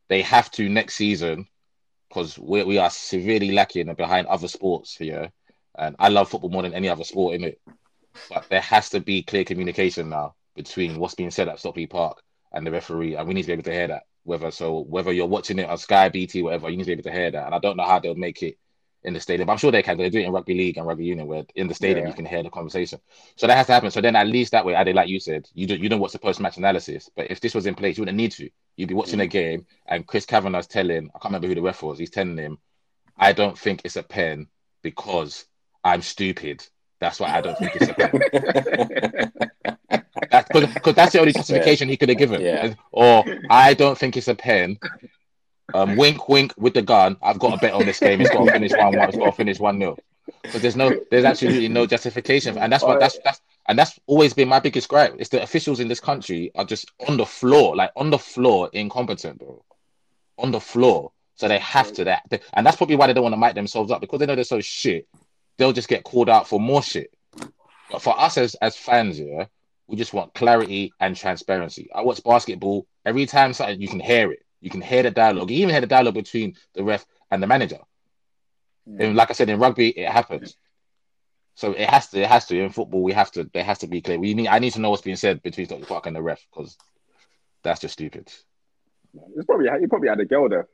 [0.10, 1.48] they have to next season
[2.10, 5.32] because we we are severely lacking behind other sports here.
[5.78, 7.62] And I love football more than any other sport in it.
[8.30, 12.22] But there has to be clear communication now between what's being said at Stockley Park
[12.51, 14.03] and the referee, and we need to be able to hear that.
[14.26, 17.03] Whether so, whether you're watching it on Sky, BT, whatever, you need to be able
[17.03, 17.45] to hear that.
[17.45, 18.57] And I don't know how they'll make it
[19.03, 19.47] in the stadium.
[19.47, 19.97] But I'm sure they can.
[19.97, 22.09] They do it in rugby league and rugby union, where in the stadium Yeah.
[22.09, 22.99] you can hear the conversation.
[23.36, 23.91] So that has to happen.
[23.91, 26.14] So then at least that way, Ade, like you said, you do you don't watch
[26.14, 27.09] the post match analysis.
[27.16, 28.49] But if this was in place, you wouldn't need to.
[28.78, 29.30] You'd be watching a mm.
[29.30, 31.99] game, and Chris Kavanagh's telling, I can't remember who the ref was.
[31.99, 32.57] He's telling him,
[33.18, 34.47] I don't think it's a pen
[34.82, 35.45] because
[35.84, 36.66] I'm stupid.
[37.04, 38.12] That's why I don't think it's a pen.
[40.74, 42.39] Because that's the only justification he could have given.
[42.39, 42.76] Yeah.
[42.93, 44.80] Or I don't think it's a pen.
[45.74, 47.18] Um, wink, wink with the gun.
[47.22, 48.22] I've got a bet on this game.
[48.22, 49.10] It's got to finish one one.
[49.10, 49.97] It's got to finish one 0
[50.43, 54.34] But there's no, there's absolutely no justification, and that's what that's that's and that's always
[54.34, 55.16] been my biggest gripe.
[55.20, 58.70] It's the officials in this country are just on the floor, like on the floor,
[58.72, 59.62] incompetent, bro.
[60.38, 62.24] On the floor, so they have to that,
[62.54, 64.45] and that's probably why they don't want to mic themselves up because they know they're
[64.45, 65.08] so shit.
[65.58, 67.14] They'll just get called out for more shit.
[67.91, 69.45] But for us as as fans, yeah,
[69.88, 71.89] we just want clarity and transparency.
[71.93, 74.39] I watch basketball every time something you can hear it.
[74.62, 75.51] You can hear the dialogue.
[75.51, 77.80] You even hear the dialogue between the ref and the manager.
[78.88, 79.01] Hmm.
[79.01, 80.56] And like I said, in rugby, it happens.
[81.56, 82.22] So it has to.
[82.22, 82.60] It has to.
[82.60, 83.49] In football, we have to.
[83.54, 84.20] There has to be clear.
[84.20, 84.47] We need.
[84.47, 86.78] I need to know what's being said between Stockley Park and the ref because
[87.64, 88.32] that's just stupid.
[89.36, 90.68] It's probably you probably had a girl there.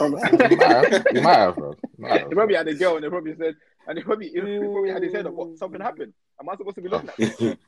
[0.00, 1.74] You might have, you might have, bro.
[1.98, 3.54] Might have, They probably had a girl and they probably said,
[3.86, 5.34] and they probably, he probably had his head up.
[5.34, 6.12] What something happened?
[6.40, 7.58] Am I supposed to be looking at?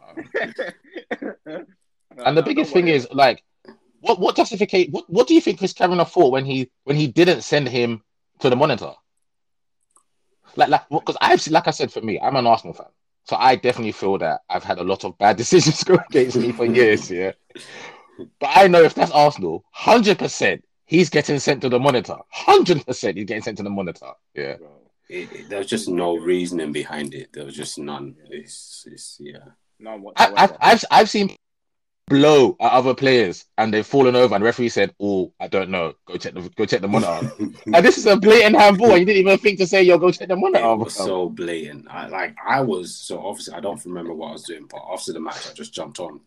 [1.51, 1.63] Oh.
[2.19, 3.43] Uh, and the biggest thing is like,
[4.01, 4.91] what what justificate?
[4.91, 8.03] What what do you think Chris Kavanagh thought when he when he didn't send him
[8.39, 8.93] to the monitor?
[10.57, 12.87] Like like because I've seen, like I said for me, I'm an Arsenal fan,
[13.25, 16.53] so I definitely feel that I've had a lot of bad decisions go against me
[16.53, 17.11] for years.
[17.11, 17.33] Yeah,
[18.41, 22.17] but I know if that's Arsenal, hundred percent he's getting sent to the monitor.
[22.31, 24.11] Hundred percent he's getting sent to the monitor.
[24.35, 24.57] Yeah.
[25.09, 27.33] It, it- there was just no reasoning behind it.
[27.33, 28.17] There was just none.
[28.31, 29.39] It's, it's yeah.
[29.79, 30.35] no, I, whatsoever.
[30.37, 31.37] I've, I've I've seen
[32.09, 35.95] blow at other players and they've fallen over and referee said, "Oh, I don't know.
[36.07, 38.91] Go check the go check the monitor." and this is a blatant handball.
[38.91, 41.29] And you didn't even think to say, "Yo, go check the monitor." It was so
[41.29, 41.87] blatant.
[41.91, 45.13] I like I was so obviously I don't remember what I was doing, but after
[45.13, 46.21] the match I just jumped on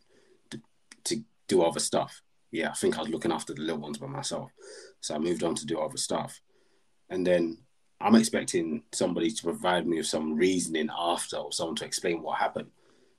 [0.51, 0.61] to,
[1.05, 2.21] to do other stuff.
[2.51, 4.51] Yeah, I think I was looking after the little ones by myself.
[5.01, 6.39] So I moved on to do other stuff.
[7.09, 7.59] And then
[8.01, 12.39] I'm expecting somebody to provide me with some reasoning after or someone to explain what
[12.39, 12.69] happened.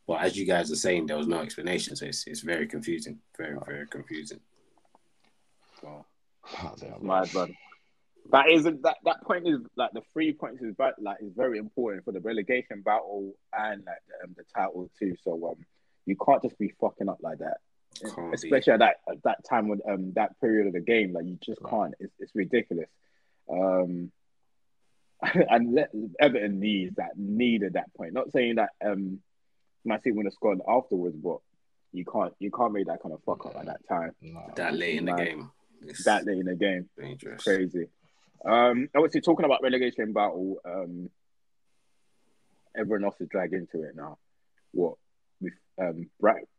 [0.06, 1.94] But as you guys are saying, there was no explanation.
[1.94, 3.20] So it's, it's very confusing.
[3.36, 4.40] Very, very confusing.
[5.86, 6.04] Oh,
[6.78, 7.00] damn, bro.
[7.00, 7.56] mad, man.
[8.32, 11.58] That is that that point is like the three points is but like is very
[11.58, 15.16] important for the relegation battle and like the, um, the title too.
[15.24, 15.64] So um,
[16.06, 17.58] you can't just be fucking up like that,
[18.14, 18.34] Can't be.
[18.36, 21.12] especially at that at that time when um that period of the game.
[21.12, 21.94] Like you just can't.
[22.00, 22.88] It's it's ridiculous.
[23.50, 24.10] Um,
[25.22, 28.14] and let, Everton needs that needed that point.
[28.14, 29.20] Not saying that um,
[29.84, 31.38] Man City would have scored afterwards, but
[31.92, 34.54] you can't you can't make that kind of fuck up at that time, Nah.
[34.54, 35.26] that late in the Mad.
[35.26, 35.50] game.
[35.82, 36.88] It's that late in the game.
[36.98, 37.42] dangerous.
[37.42, 37.88] Crazy.
[38.44, 40.56] Um, obviously talking about relegation battle.
[40.64, 41.10] Um,
[42.76, 44.16] everyone else is dragged into it now.
[44.72, 44.94] What
[45.40, 46.10] with um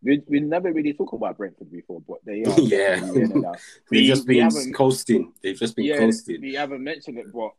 [0.01, 2.95] we, we never really talked about Brentford before, but they are Yeah.
[2.95, 3.55] definitely in it now.
[3.91, 5.33] They've just been coasting.
[5.43, 6.41] They've just been yeah, coasting.
[6.41, 7.51] we haven't mentioned it, but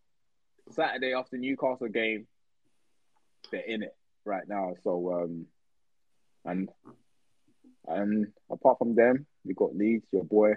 [0.70, 2.26] Saturday after Newcastle game,
[3.50, 3.94] they're in it
[4.24, 4.74] right now.
[4.82, 5.46] So um,
[6.44, 6.68] and
[7.86, 10.54] and apart from them, we got Leeds, your boy.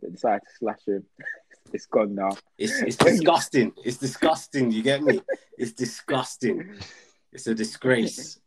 [0.00, 1.04] They decided to slash him.
[1.72, 2.36] it's gone now.
[2.58, 3.72] It's, it's disgusting.
[3.84, 4.72] It's disgusting.
[4.72, 5.20] You get me?
[5.56, 6.74] It's disgusting.
[7.32, 8.38] It's a disgrace.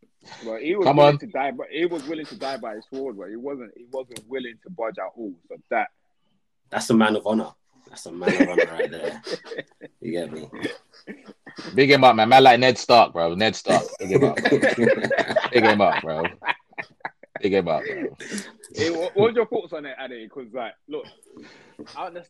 [0.45, 1.19] Well, he was Come willing on.
[1.19, 3.71] to die, but he was willing to die by his sword, but he wasn't.
[3.77, 5.33] He wasn't willing to budge at all.
[5.49, 5.89] So that
[6.69, 7.51] That's a man of honor.
[7.87, 9.21] That's a man of honor right there.
[10.01, 10.47] You get me?
[11.73, 12.29] Big him up, man.
[12.29, 13.33] Man, like Ned Stark, bro.
[13.33, 13.83] Ned Stark.
[13.99, 14.35] Big him up.
[15.51, 16.23] Big him up, bro.
[17.41, 18.15] Big him up, bro.
[18.75, 20.25] Hey, what, what was your thoughts on it, Addy?
[20.25, 21.05] Because like, look,
[21.95, 22.29] I understand.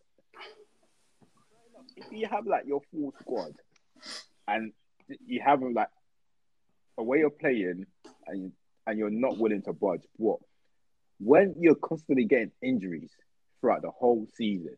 [1.98, 3.54] If you have like your full squad,
[4.48, 4.72] and
[5.26, 5.88] you have like
[6.98, 7.86] a way of playing,
[8.28, 8.52] and
[8.88, 10.40] and you're not willing to budge, what?
[11.20, 13.12] When you're constantly getting injuries
[13.62, 14.78] throughout the whole season,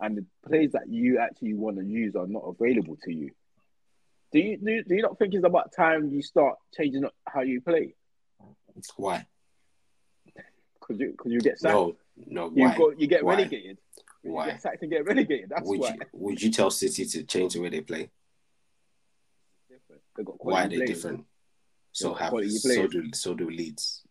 [0.00, 3.30] and the players that you actually want to use are not available to you,
[4.32, 7.42] do you do, do you not think it's about time you start changing up how
[7.42, 7.94] you play?
[8.96, 9.26] Why?
[10.80, 11.74] Because you because you get sacked.
[11.74, 11.96] No,
[12.26, 12.52] no.
[12.54, 12.76] You Why?
[12.76, 13.36] go, you get Why?
[13.36, 13.78] relegated.
[14.22, 14.46] You Why?
[14.50, 15.48] get sacked and get relegated.
[15.50, 15.94] That's Would why.
[15.94, 18.10] you would you tell City to change the way they play?
[20.16, 20.90] They got Why are they players.
[20.90, 21.24] different?
[21.92, 24.02] So have so do so do Leeds.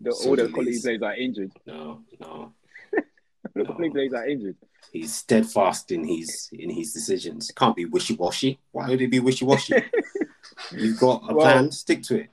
[0.00, 0.82] The, So all the quality Leeds.
[0.82, 1.52] players are injured.
[1.66, 2.52] No, no.
[3.54, 3.64] The No.
[3.64, 4.56] quality players are injured.
[4.92, 7.50] He's steadfast in his in his decisions.
[7.54, 8.58] Can't be wishy washy.
[8.72, 9.74] Why would it be wishy washy?
[10.72, 12.30] You've got a Well- plan, stick to it.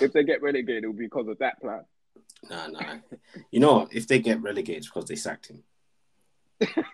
[0.00, 1.84] If they get relegated, it'll be because of that plan.
[2.48, 2.94] Nah, nah.
[3.50, 5.62] You know, if they get relegated it's because they sacked him.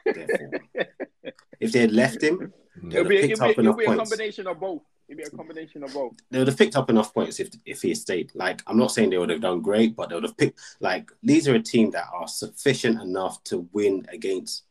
[1.58, 2.52] If they had left him,
[2.90, 4.82] It'll be, it'll be, it'll be a combination of both.
[5.08, 6.14] It'll be a combination of both.
[6.30, 8.32] They would have picked up enough points if if he stayed.
[8.34, 10.58] Like I'm not saying they would have done great, but they would have picked.
[10.80, 14.64] Like Leeds are a team that are sufficient enough to win against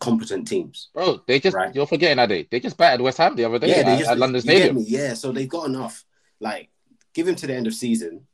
[0.00, 0.88] competent teams.
[0.92, 1.74] Bro, they just Right.
[1.74, 3.98] you're forgetting that they they just battered West Ham the other day Yeah, they at,
[3.98, 4.76] just at London Stadium.
[4.76, 4.82] me?
[4.82, 6.04] Yeah, so they've got enough.
[6.40, 6.68] Like,
[7.14, 8.26] give him to the end of season,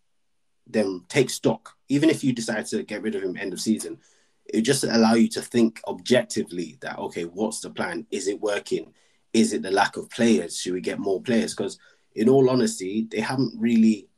[0.66, 1.76] then take stock.
[1.88, 3.98] Even if you decide to get rid of him end of season,
[4.46, 8.06] it just allow you to think objectively that okay, what's the plan?
[8.10, 8.92] Is it working?
[9.32, 10.58] Is it the lack of players?
[10.58, 11.54] Should we get more players?
[11.54, 11.78] Because
[12.14, 14.08] in all honesty, they haven't really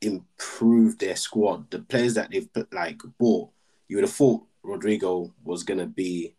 [0.00, 1.70] improved their squad.
[1.70, 3.50] The players that they've like bought,
[3.88, 6.34] you would have thought Rodrigo was gonna be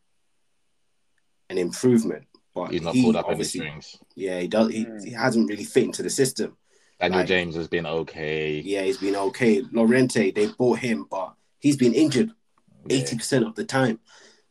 [1.49, 2.25] an improvement,
[2.55, 3.97] but He's not he pulled up any strings.
[4.15, 4.69] yeah, he does.
[4.71, 6.57] He, he hasn't really fit into the system.
[6.99, 8.59] Daniel Like- James has been okay.
[8.61, 9.63] Yeah, he's been okay.
[9.71, 12.31] Llorente, they bought him, but he's been injured
[12.89, 13.99] eighty percent of the time.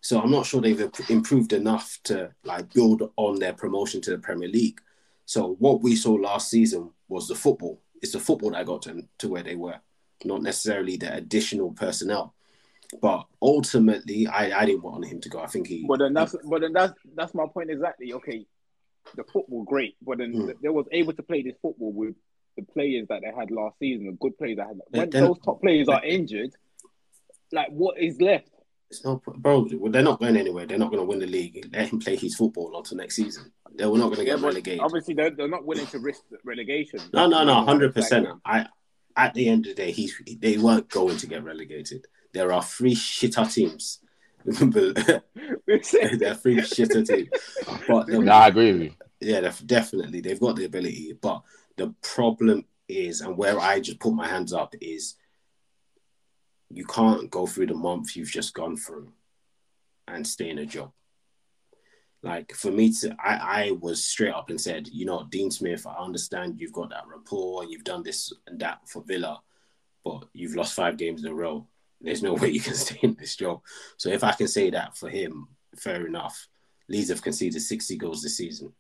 [0.01, 4.19] So I'm not sure they've improved enough to like build on their promotion to the
[4.19, 4.81] Premier League.
[5.27, 7.81] So what we saw last season was the football.
[8.03, 9.77] It's the football that got them to where they were,
[10.25, 12.35] not necessarily the additional personnel.
[13.01, 15.41] But ultimately, I, I didn't want him to go.
[15.41, 15.85] I think he.
[15.87, 18.13] But then that's but then that's that's my point exactly.
[18.15, 18.47] Okay,
[19.15, 20.51] the football great, but then Hmm.
[20.63, 22.17] they was able to play this football with
[22.57, 24.81] the players that they had last season, the good players that had.
[24.89, 26.51] When then- those top players are injured,
[27.53, 28.49] like what is left?
[28.91, 29.69] It's no, bro.
[29.89, 30.67] They're not going anywhere.
[30.67, 31.69] They're not going to win the league.
[31.73, 33.53] Let him play his football until next season.
[33.73, 34.81] They were not going to get but relegated.
[34.81, 36.99] Obviously, they're, they're not willing to risk relegation.
[37.13, 38.27] No, no, no, hundred percent.
[38.45, 38.67] I
[39.17, 42.07] at the end of the day, he's they weren't going to get relegated.
[42.33, 44.01] There are three shitter teams.
[44.45, 47.29] there are three shitter teams,
[47.87, 48.93] but No, I agree with you.
[49.21, 51.17] yeah, def- definitely they've got the ability.
[51.21, 51.43] But
[51.77, 55.15] the problem is, and where I just put my hands up is,
[56.71, 59.13] you can't go through the month you've just gone through,
[60.09, 60.93] and stay in a job.
[62.23, 65.87] Like for me to, I, I was straight up and said, you know, Dean Smith,
[65.87, 69.41] I understand you've got that rapport and you've done this and that for Villa,
[70.05, 71.67] but you've lost five games in a row.
[72.01, 73.63] There's no way you can stay in this job.
[73.97, 75.49] So if I can say that for him,
[75.79, 76.49] fair enough.
[76.89, 78.73] Leeds have conceded 60 goals this season.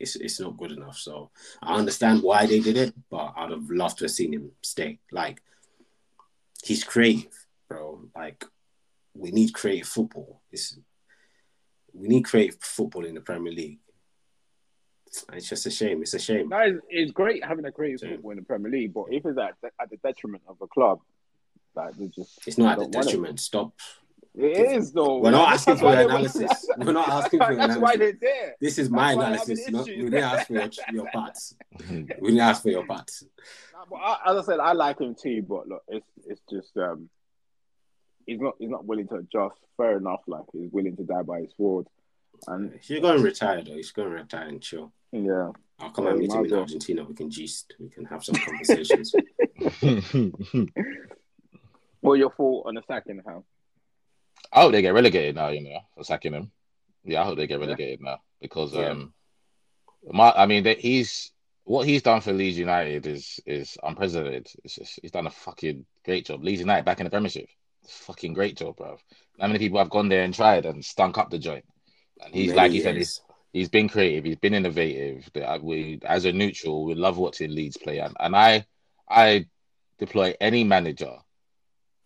[0.00, 0.96] It's, it's not good enough.
[0.96, 1.30] So
[1.62, 4.98] I understand why they did it, but I'd have loved to have seen him stay.
[5.12, 5.40] Like,
[6.64, 8.08] he's creative, bro.
[8.16, 8.44] Like,
[9.14, 10.40] we need creative football.
[10.50, 10.78] It's,
[11.92, 13.78] we need creative football in the Premier League.
[15.32, 16.02] It's just a shame.
[16.02, 16.48] It's a shame.
[16.48, 18.16] No, it's, it's great having a creative Yeah.
[18.16, 21.00] football in the Premier League, but if it's at, at the detriment of a club,
[21.76, 23.04] that just It's not at the it.
[23.04, 23.38] detriment.
[23.40, 23.74] Stop.
[24.36, 25.18] It is though.
[25.18, 26.68] We're not asking for your analysis.
[26.78, 28.18] We're not asking for your That's why analysis.
[28.20, 28.54] they're there.
[28.60, 29.58] This is my That's why I'm analysis.
[29.60, 30.10] having Not, we issues.
[30.10, 31.54] didn't ask for your, your parts.
[31.88, 33.24] We didn't ask for your parts.
[33.90, 37.08] Nah, I, as I said, I like him too, but look, it's it's just um,
[38.26, 39.56] he's not he's not willing to adjust.
[39.76, 41.86] Fair enough, like he's willing to die by his sword.
[42.48, 43.74] And He's going to retire though.
[43.76, 44.92] He's going to retire and chill.
[45.12, 46.60] yeah, I'll come Yeah, and meet him in well.
[46.60, 47.04] Argentina.
[47.04, 47.74] We can gist.
[47.78, 49.14] We can have some conversations.
[52.00, 53.44] what your thought on the sacking how?
[54.54, 56.52] I hope they get relegated now, you know, for sacking him.
[57.04, 57.66] Yeah, I hope they get Yeah.
[57.66, 58.90] relegated now because Yeah.
[58.90, 59.14] um,
[60.12, 61.32] my I mean that he's
[61.64, 64.48] what he's done for Leeds United is is unprecedented.
[64.64, 66.44] It's just, he's done a fucking great job.
[66.44, 67.48] Leeds United back in the Premiership,
[67.88, 68.98] fucking great job, bro.
[69.40, 71.64] How many people have gone there and tried and stunk up the joint?
[72.24, 73.20] And he's Many like he said, he's,
[73.52, 74.24] he's been creative.
[74.24, 75.28] He's been innovative.
[75.62, 78.66] We as a neutral, we love watching Leeds play, and, and I
[79.08, 79.46] I
[79.98, 81.16] deploy any manager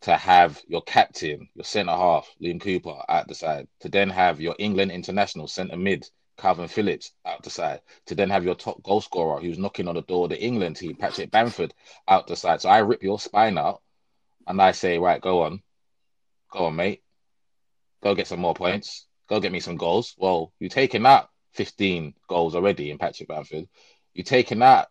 [0.01, 4.40] to have your captain, your centre half, Liam Cooper, out the side, to then have
[4.40, 8.82] your England international centre mid, Kalvin Phillips, out the side, to then have your top
[8.82, 11.74] goal scorer who's knocking on the door of the England team, Patrick Bamford,
[12.07, 12.61] out the side.
[12.61, 13.82] So I rip your spine out
[14.46, 15.62] and I say, right, go on.
[16.51, 17.03] Go on, mate.
[18.03, 19.07] Go get some more points.
[19.28, 20.14] Go get me some goals.
[20.16, 23.68] Well, you've taken that 15 goals already in Patrick Bamford.
[24.14, 24.88] You've taken that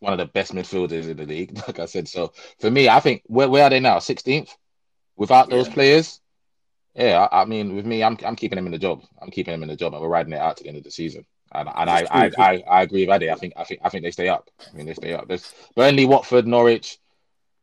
[0.00, 2.08] one of the best midfielders in the league, like I said.
[2.08, 3.98] So for me, I think where, where are they now?
[3.98, 4.50] 16th?
[5.16, 5.74] Without those Yeah.
[5.74, 6.20] players?
[6.94, 9.02] Yeah, I, I mean, with me, I'm I'm keeping him in the job.
[9.20, 10.84] I'm keeping him in the job, and we're riding it out to the end of
[10.84, 11.24] the season.
[11.50, 12.30] And, and I, I.
[12.36, 13.30] I, I agree with Ade.
[13.30, 14.50] I think I think I think they stay up.
[14.60, 15.26] I mean, they stay up.
[15.26, 16.98] There's Burnley, Watford, Norwich,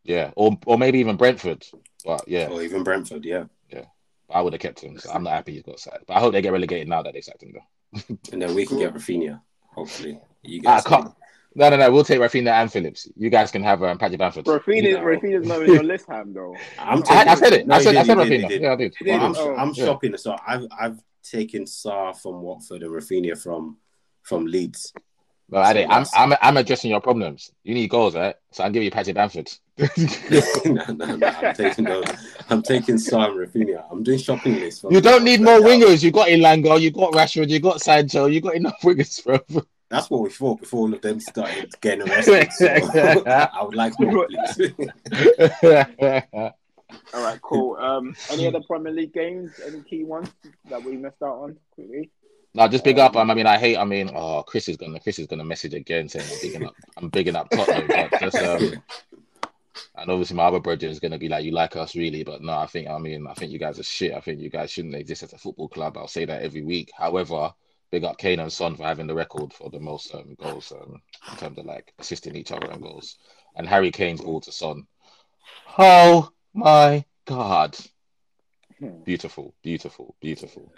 [0.03, 1.63] yeah, or or maybe even Brentford.
[2.03, 3.45] But yeah, Or even Brentford, yeah.
[3.69, 3.85] Yeah.
[4.31, 4.97] I would have kept him.
[4.99, 6.05] So I'm not happy he's got sacked.
[6.07, 7.53] But I hope they get relegated now that they sacked him.
[7.53, 8.17] Though.
[8.31, 9.41] And then we can get Raphinha,
[9.73, 10.19] hopefully.
[10.43, 11.13] You guys come.
[11.55, 11.91] No, no, no.
[11.91, 13.07] We'll take Raphinha and Phillips.
[13.15, 14.45] You guys can have um, Patrick Bamford.
[14.45, 14.99] Raphinha, No.
[14.99, 16.55] Raphinha's not in your list, Ham though.
[16.79, 17.67] I'm I, I said it.
[17.67, 18.47] No, I he said I said he did, he Raphinha.
[18.49, 18.61] did.
[18.61, 18.95] Yeah, I did.
[19.05, 19.85] Well, I'm, Oh, I'm yeah.
[19.85, 20.17] shopping.
[20.17, 23.77] So I've I've taken Sarr from Watford and Raphinha from
[24.23, 24.93] from Leeds.
[25.51, 27.51] No, Ade, So I'm, I'm I'm addressing your problems.
[27.63, 28.35] You need goals, right?
[28.51, 29.49] So I'm giving you Patrick Bamford.
[30.29, 31.27] no, no, no.
[31.27, 32.05] I'm taking those.
[32.49, 33.85] I'm taking Sarr and Raphinha.
[33.91, 34.85] I'm doing shopping lists.
[34.87, 36.03] You don't need more wingers.
[36.03, 39.39] You got Elanga, you got Rashford, you got Sancho, you got enough wingers, bro.
[39.89, 42.51] That's what we thought before all of them started getting arrested.
[42.53, 42.67] So
[43.25, 44.71] I would like more, please.
[47.13, 47.75] All right, cool.
[47.77, 49.51] Um, any other Premier League games?
[49.65, 50.29] Any key ones
[50.69, 52.09] that we missed out on quickly?
[52.53, 53.15] no, just big up.
[53.15, 53.77] Um, I mean, I hate.
[53.77, 56.75] I mean, oh, Chris is gonna Chris is gonna message again saying I'm bigging up.
[56.97, 58.73] I'm bigging up Tottenham, but just um,
[59.95, 62.53] and obviously my other brother is gonna be like, you like us really, but no,
[62.53, 64.13] I think I mean, I think you guys are shit.
[64.13, 65.97] I think you guys shouldn't exist as a football club.
[65.97, 66.91] I'll say that every week.
[66.97, 67.53] However,
[67.91, 71.01] big up Kane and Son for having the record for the most um, goals um,
[71.31, 73.17] in terms of like assisting each other in goals,
[73.55, 74.85] and Harry Kane's ball to Son.
[75.77, 77.77] Oh my god!
[78.79, 79.03] Hmm.
[79.03, 80.71] Beautiful, beautiful, beautiful.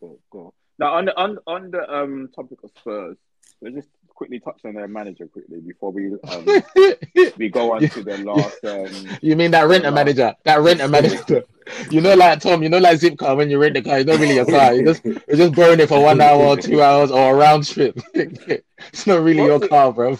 [0.00, 0.54] Cool, cool.
[0.78, 3.16] Now, on the on, on the um topic of Spurs,
[3.60, 6.46] let's just quickly touch on their manager quickly before we um,
[7.36, 8.64] we go on to the last.
[8.64, 10.34] Um, You mean that renter manager?
[10.44, 11.44] That renter manager.
[11.90, 12.62] You know, like Tom.
[12.62, 13.98] You know, like zip car when you rent the car.
[13.98, 14.74] It's not really your car.
[14.74, 17.66] You just you're just borrowing it for one hour, or two hours, or a round
[17.66, 17.98] trip.
[18.14, 20.18] it's not really your it- car, bro.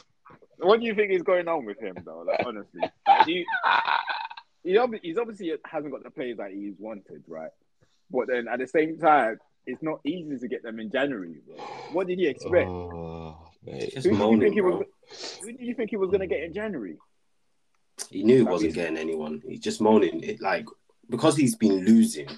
[0.59, 2.25] what do you think is going on with him, though?
[2.27, 3.45] Like, honestly, like, he,
[4.65, 7.51] he ob- he's obviously hasn't got the players that he's wanted, right?
[8.11, 11.37] But then at the same time, it's not easy to get them in January.
[11.47, 11.57] Bro.
[11.93, 12.69] What did he expect?
[12.69, 13.93] Oh, mate.
[13.95, 14.79] Just Who do you moaning, think he bro.
[14.79, 15.39] was?
[15.43, 16.97] Who do you think he was going to get in January?
[18.11, 19.43] He knew he That wasn't is- getting anyone.
[19.47, 20.23] He's just moaning.
[20.23, 20.67] It like
[21.09, 22.29] because he's been losing.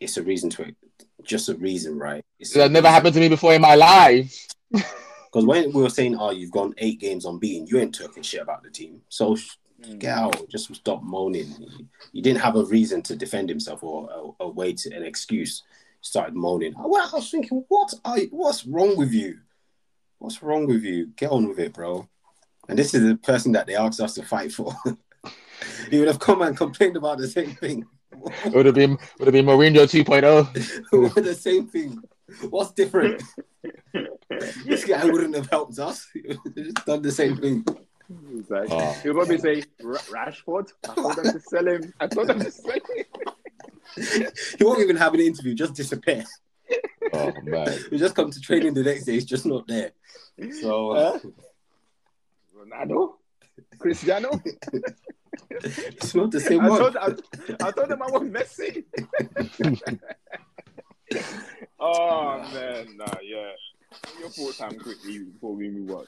[0.00, 0.76] It's a reason to it.
[1.22, 2.24] just a reason, right?
[2.40, 4.46] It's That never happened to me before in my life.
[5.32, 8.42] Because when we were saying, "Oh, you've gone eight games unbeaten," you ain't talking shit
[8.42, 9.00] about the team.
[9.08, 9.98] So mm.
[9.98, 11.46] get out, just stop moaning.
[11.46, 15.02] He, he didn't have a reason to defend himself or a, a way to an
[15.04, 15.62] excuse.
[16.02, 16.74] He started moaning.
[16.76, 19.38] Well, I was thinking, what are you, what's wrong with you?
[20.18, 21.06] What's wrong with you?
[21.16, 22.08] Get on with it, bro.
[22.68, 24.74] And this is the person that they asked us to fight for.
[25.90, 27.86] he would have come and complained about the same thing.
[28.44, 30.50] It would have been would have been Mourinho oh.
[30.92, 31.24] 2.0.
[31.24, 31.98] the same thing.
[32.50, 33.22] What's different?
[34.66, 36.08] this guy wouldn't have helped us.
[36.12, 36.22] He
[36.62, 37.64] just done the same thing.
[38.30, 38.76] He's like, ah.
[38.76, 39.00] Oh.
[39.02, 41.92] He'll probably say, Rashford, I told them to sell him.
[42.00, 43.04] I told them to sell him.
[44.58, 46.24] He won't even have an interview, just disappear.
[47.12, 47.78] Oh man.
[47.90, 49.92] He just come to training the next day, he's just not there.
[50.60, 51.18] So uh,
[52.56, 53.14] Ronaldo?
[53.78, 54.30] Cristiano?
[55.50, 56.78] it's not the same I one.
[56.78, 57.06] told, I,
[57.66, 58.84] I told them I was Messi.
[61.80, 62.96] oh, man.
[62.96, 63.50] Nah, yeah.
[64.20, 66.06] Your full time quickly before we move on.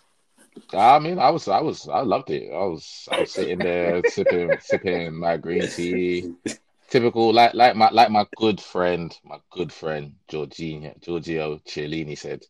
[0.72, 2.50] I mean, I was, I was, I loved it.
[2.50, 6.32] I was, I was sitting there sipping, sipping my green tea.
[6.90, 12.44] Typical, like, like my, like my good friend, my good friend Giorgino, Giorgio Chiellini said,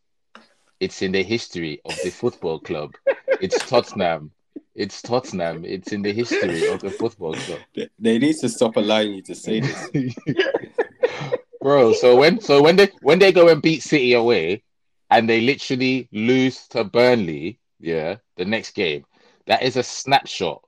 [0.80, 2.94] "It's in the history of the football club.
[3.40, 4.32] It's Tottenham.
[4.74, 5.64] It's Tottenham.
[5.64, 9.22] It's in the history of the football club." They- They need to stop allowing you
[9.22, 9.90] to say this.
[11.62, 11.92] bro.
[11.92, 14.62] So when so when they when they go and beat City away,
[15.10, 19.04] and they literally lose to Burnley, yeah, the next game,
[19.46, 20.62] that is a snapshot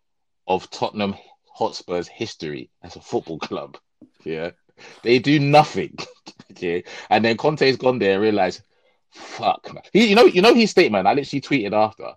[0.46, 1.14] of Tottenham
[1.56, 3.76] Hotspur's history as a football club.
[4.24, 4.50] Yeah,
[5.02, 5.96] they do nothing.
[6.52, 8.62] okay, and then Conte's gone there and realized,
[9.10, 9.82] fuck, man.
[9.92, 11.06] He, you know, you know his statement.
[11.06, 12.12] I literally tweeted after.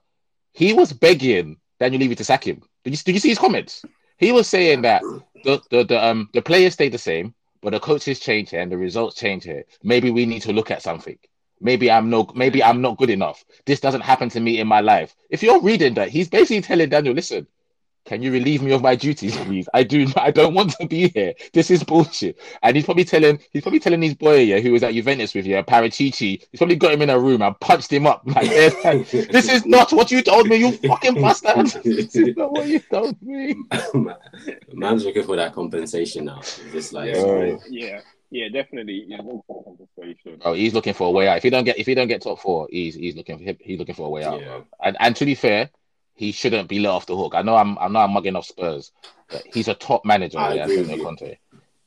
[0.54, 2.62] He was begging Daniel Levy to sack him.
[2.84, 3.84] Did you did you see his comments?
[4.18, 5.02] He was saying that
[5.44, 8.72] the the, the um the players stay the same, but the coaches change here and
[8.72, 9.64] the results change here.
[9.84, 11.18] Maybe we need to look at something.
[11.62, 13.44] Maybe I'm no maybe I'm not good enough.
[13.66, 15.16] This doesn't happen to me in my life.
[15.30, 17.48] If you're reading that, he's basically telling Daniel, listen,
[18.10, 19.70] can you relieve me of my duties, please?
[19.72, 20.08] I do.
[20.18, 21.36] I don't want to be here.
[21.54, 22.40] This is bullshit.
[22.64, 23.40] And he's probably telling.
[23.54, 26.44] He's probably telling his boy, yeah, who was at Juventus with you, yeah, Paratici.
[26.52, 28.24] He's probably got him in a room and punched him up.
[28.26, 28.50] Like,
[29.12, 30.56] this is not what you told me.
[30.56, 31.68] You fucking bastard.
[31.84, 33.56] this is not what you told me.
[34.74, 36.42] Man's looking for that compensation now.
[36.72, 38.02] Just like, yeah, yeah,
[38.32, 39.06] yeah, definitely.
[39.08, 39.20] Yeah,
[40.42, 41.38] oh, he's looking for a way out.
[41.38, 43.78] If he don't get, if he don't get top four, he's he's looking for he's
[43.78, 44.42] looking for a way out.
[44.42, 44.62] Yeah.
[44.84, 45.70] And and to be fair,
[46.20, 47.34] he shouldn't be let off the hook.
[47.34, 48.92] I know I'm I know I'm mugging off Spurs,
[49.30, 51.38] but he's a top manager, I yeah, Antonio Conte.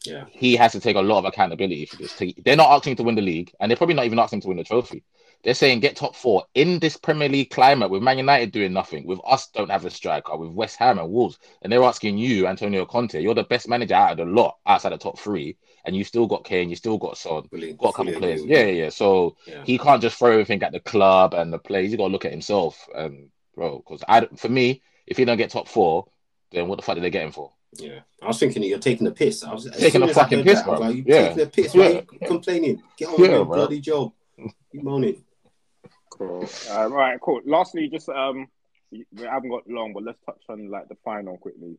[0.07, 0.24] Yeah.
[0.30, 2.18] He has to take a lot of accountability for this.
[2.43, 4.57] They're not asking to win the league, and they're probably not even asking to win
[4.57, 5.05] the trophy.
[5.45, 9.07] They're saying get top four in this Premier League climate with Man United doing nothing,
[9.07, 12.47] with us don't have a striker, with West Ham and Wolves, and they're asking you,
[12.47, 15.95] Antonio Conte, you're the best manager out of the lot outside the top three, and
[15.95, 17.78] you still got Kane, you still got Son, Brilliant.
[17.78, 18.22] got a couple Brilliant.
[18.22, 18.45] players.
[18.47, 18.89] Yeah, yeah, yeah.
[18.89, 19.62] So yeah.
[19.66, 21.91] he can't just throw everything at the club and the players.
[21.91, 23.78] He's got to look at himself, and bro.
[23.78, 26.07] Because I, for me, if he don't get top four,
[26.50, 27.53] then what the fuck did they get him for?
[27.74, 29.42] Yeah, I was thinking you're taking a piss.
[29.42, 30.78] I was taking a fucking piss, that, bro.
[30.78, 31.28] Like, you yeah.
[31.28, 31.74] taking a piss.
[31.74, 31.82] Yeah.
[31.82, 32.82] Why you complaining?
[32.98, 34.12] Get on yeah, with your bloody job.
[34.36, 35.24] You moaning.
[36.11, 36.48] Cool.
[36.70, 37.40] Uh, right, cool.
[37.46, 38.48] Lastly, just um,
[38.90, 41.78] we haven't got long, but let's touch on like the final quickly.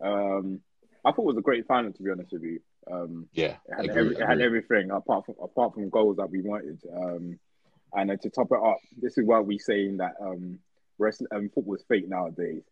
[0.00, 0.60] Um,
[1.04, 2.60] I thought it was a great final to be honest with you.
[2.90, 6.30] Um, yeah, it had, agree, every, it had everything apart from apart from goals that
[6.30, 6.80] we wanted.
[6.94, 7.38] Um,
[7.94, 10.58] and then to top it up, this is why we saying that um,
[11.00, 12.62] wrestling um, football is fake nowadays.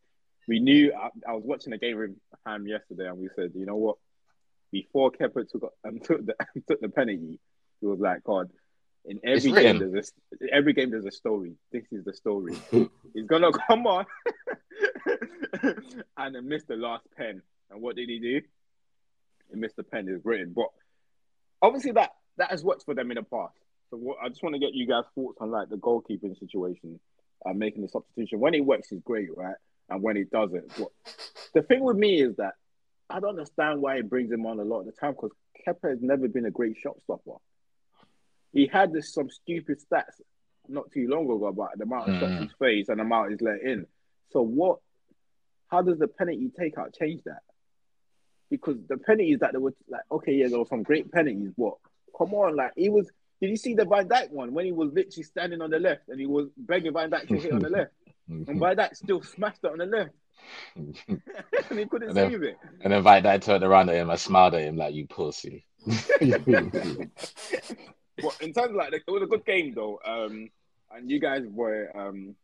[0.47, 0.93] We knew.
[0.95, 2.11] I, I, was watching a game with
[2.47, 3.97] Ham yesterday, and we said, you know what?
[4.71, 6.35] Before Kepa took um, took the
[6.69, 7.41] took the penalty,
[7.81, 8.51] he was like, God,
[9.05, 11.55] in every game there's a every game there's a story.
[11.73, 12.57] This is the story.
[13.15, 14.07] He's gonna come on
[16.17, 17.43] and then missed the last pen.
[17.71, 18.41] And what did he do?
[19.51, 20.09] He missed the pen.
[20.09, 20.69] Is written, but
[21.61, 23.55] obviously that that has worked for them in the past.
[23.91, 27.01] So what, I just want to get you guys' thoughts on like the goalkeeping situation
[27.47, 28.41] uh, making the substitution.
[28.41, 29.57] When it works, is great, right?
[29.89, 30.89] And when it doesn't, but
[31.55, 32.55] the thing with me is that
[33.11, 35.31] I don't understand why he brings him on a lot of the time because
[35.67, 37.37] Kepa has never been a great shot stopper.
[38.53, 40.21] He had this some stupid stats
[40.69, 42.21] not too long ago about the amount of mm.
[42.21, 43.87] shots he's faced and the amount he's let in.
[44.31, 44.81] So what?
[45.69, 47.43] How does the penalty takeout change that?
[48.51, 51.53] Because the penalties that there were like, okay, yeah, there were some great penalties.
[51.57, 51.77] What?
[52.17, 53.11] Come on, like he was
[53.41, 56.09] did you see the Van Dijk one when he was literally standing on the left
[56.09, 57.93] and he was begging Van Dijk to hit on the left,
[58.29, 60.11] and Van Dijk still smashed it on the left,
[60.77, 62.57] and he couldn't and then, save it.
[62.83, 65.65] And then Van Dijk turned around at him and smiled at him like, "You pussy."
[65.87, 65.95] well,
[68.41, 70.51] in terms of like, it was a good game though, um,
[70.91, 72.35] and you guys were um,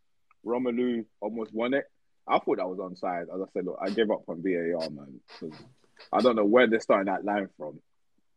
[0.47, 1.84] Romelu almost won it.
[2.26, 3.22] I thought that was onside.
[3.34, 5.20] As I said, look, I gave up on VAR, man.
[6.12, 7.80] I don't know where they're starting that line from.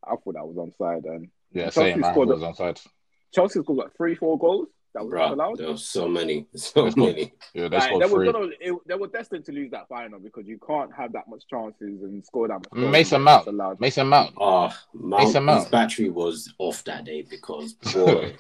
[0.04, 2.04] I thought that was onside, and yeah, Chelsea same.
[2.04, 2.86] Scored was onside.
[3.34, 4.68] Chelsea scored like three, four goals.
[4.94, 5.58] That was Bruh, allowed.
[5.58, 7.34] There were so many, so many.
[7.54, 8.30] Yeah, they like, scored they three.
[8.30, 11.44] Were it, they were destined to lose that final because you can't have that much
[11.48, 12.92] chances and score that much.
[12.92, 13.80] Mason Mount.
[13.80, 14.34] Mason Mount.
[14.38, 15.64] Oh, Mount, Mason Mount.
[15.64, 18.36] His battery was off that day because boy,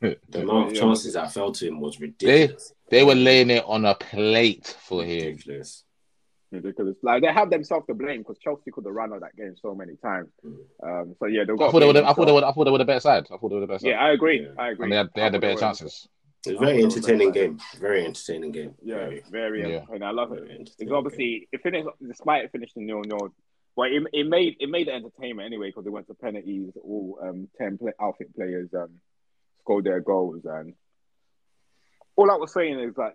[0.00, 2.72] the amount of chances that fell to him was ridiculous.
[2.90, 5.26] They, they were laying it on a plate for him.
[5.26, 5.84] Ridiculous
[6.52, 6.96] ridiculous.
[7.02, 9.74] Like they have themselves to blame because Chelsea could have run out that game so
[9.74, 10.28] many times.
[10.82, 11.96] Um, so yeah, I thought they would.
[11.96, 12.44] I thought they would.
[12.44, 13.26] I thought they were the better side.
[13.32, 13.88] I thought they were the better side.
[13.88, 14.42] Yeah, I agree.
[14.42, 14.62] Yeah.
[14.62, 14.84] I agree.
[14.84, 16.08] And they had, they had the better chances.
[16.44, 17.60] It's a very entertaining game.
[17.78, 18.74] Very entertaining game.
[18.82, 19.84] Yeah, very, very yeah.
[19.90, 20.42] and I love it.
[20.78, 23.32] It's obviously it finished despite it finishing nil nil.
[23.76, 26.72] Well, it, it made it made the entertainment anyway because it went to penalties.
[26.82, 28.90] All um, ten play, outfit players um,
[29.60, 30.74] scored their goals, and
[32.16, 33.12] all I was saying is that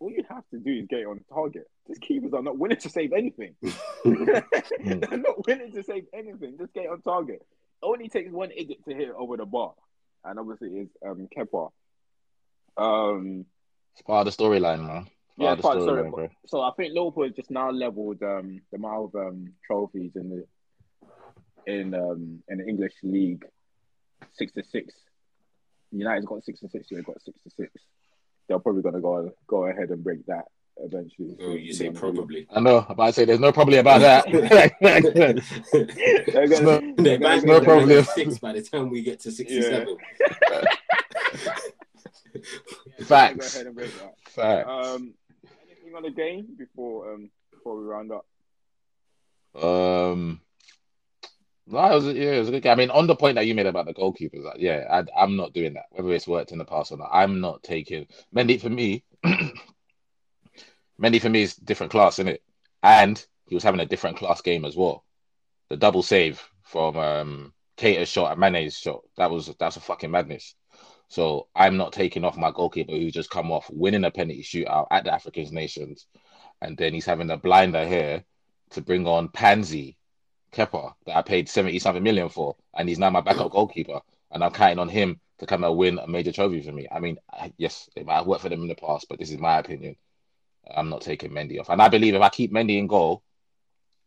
[0.00, 1.68] all you have to do is get it on target.
[1.86, 3.54] These keepers are not willing to save anything.
[4.04, 6.56] They're not willing to save anything.
[6.58, 7.42] Just get on target.
[7.82, 9.74] It only takes one idiot to hit it over the bar,
[10.24, 11.70] and obviously it's um Kepa.
[12.76, 13.44] Um,
[13.92, 15.06] it's part of the storyline, man.
[15.36, 16.30] yeah, part of the storyline.
[16.46, 20.30] So I think Liverpool has just now leveled um the amount of um trophies in
[20.30, 23.44] the in um in the English league,
[24.32, 24.94] six to six.
[25.92, 26.90] United's got six to six.
[26.90, 27.72] You've got six to six
[28.50, 30.46] they're probably going to go go ahead and break that
[30.76, 31.36] eventually.
[31.40, 32.46] Oh, you say probably.
[32.50, 34.26] I know, but I say there's no probably about that.
[36.32, 38.04] They're No- They they're might gonna be no go- problem.
[38.04, 39.96] six by the time we get to sixty-seven.
[42.32, 42.42] they're
[42.98, 43.54] go Facts.
[43.54, 44.14] ahead and break that.
[44.28, 44.68] Facts.
[44.68, 45.14] Um,
[45.70, 48.26] anything on the game before um before we round up?
[49.62, 50.40] Um,
[51.70, 52.72] no, it was yeah, it was a good game.
[52.72, 55.36] I mean, on the point that you made about the goalkeepers, like, yeah, I, I'm
[55.36, 55.86] not doing that.
[55.90, 59.04] Whether it's worked in the past or not, I'm not taking Mendy for me.
[61.00, 62.42] Mendy for me is different class, isn't it?
[62.82, 65.04] And he was having a different class game as well.
[65.68, 70.10] The double save from um Keïta's shot and Mane's shot that was that's a fucking
[70.10, 70.54] madness.
[71.08, 74.86] So I'm not taking off my goalkeeper who just come off winning a penalty shootout
[74.90, 76.06] at the African Nations,
[76.60, 78.24] and then he's having a blinder here
[78.70, 79.96] to bring on Pansy
[80.52, 84.42] Kepa that I paid 70 something million for, and he's now my backup goalkeeper, and
[84.42, 86.86] I'm counting on him to come and win a major trophy for me.
[86.90, 87.18] I mean,
[87.56, 89.96] yes, it might have worked for them in the past, but this is my opinion.
[90.72, 93.22] I'm not taking Mendy off, and I believe if I keep Mendy in goal,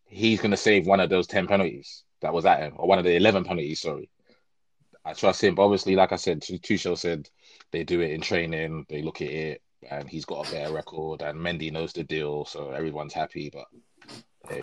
[0.05, 2.99] he's going to save one of those 10 penalties that was at him, or one
[2.99, 4.09] of the 11 penalties, sorry.
[5.05, 7.29] I trust him, but obviously, like I said, Tu- Tuchel said
[7.71, 11.21] they do it in training, they look at it, and he's got a better record,
[11.21, 13.65] and Mendy knows the deal, so everyone's happy, but
[14.47, 14.61] hey,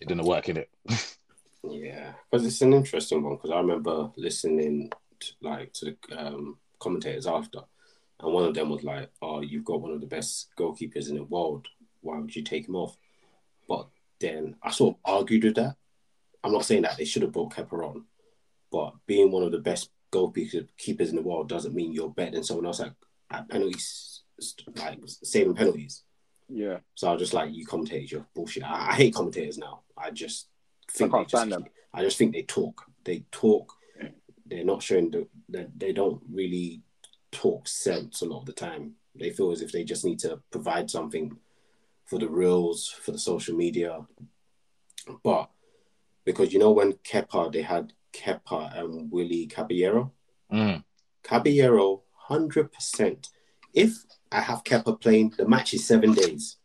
[0.00, 0.70] it didn't work in it.
[1.68, 3.36] Yeah, because it's an interesting one.
[3.36, 4.90] Because I remember listening
[5.20, 7.60] to, like to the um, commentators after,
[8.20, 11.16] and one of them was like, "Oh, you've got one of the best goalkeepers in
[11.16, 11.68] the world.
[12.00, 12.96] Why would you take him off?"
[13.68, 13.88] But
[14.20, 15.76] then I sort of argued with that.
[16.42, 18.04] I'm not saying that they should have brought Kepa on,
[18.72, 22.32] but being one of the best goalkeepers keepers in the world doesn't mean you're better
[22.32, 22.94] than someone else at,
[23.30, 24.22] at penalties,
[24.76, 26.02] like saving penalties.
[26.52, 28.64] Yeah, So I was just like, you commentators, you're bullshit.
[28.64, 29.82] I, I hate commentators now.
[29.96, 30.48] I just
[30.92, 31.64] think I can't they just, them.
[31.94, 32.84] I just think they talk.
[33.04, 33.72] They talk.
[34.46, 36.82] They're not showing the, the they don't really
[37.30, 38.94] talk sense a lot of the time.
[39.14, 41.36] They feel as if they just need to provide something
[42.04, 44.06] for the reels, for the social media.
[45.22, 45.50] But
[46.24, 50.12] because you know when Kepa, they had Kepa and Willy Caballero.
[50.52, 50.84] Mm.
[51.22, 53.28] Caballero, hundred percent.
[53.72, 56.56] If I have Kepa playing, the match is seven days,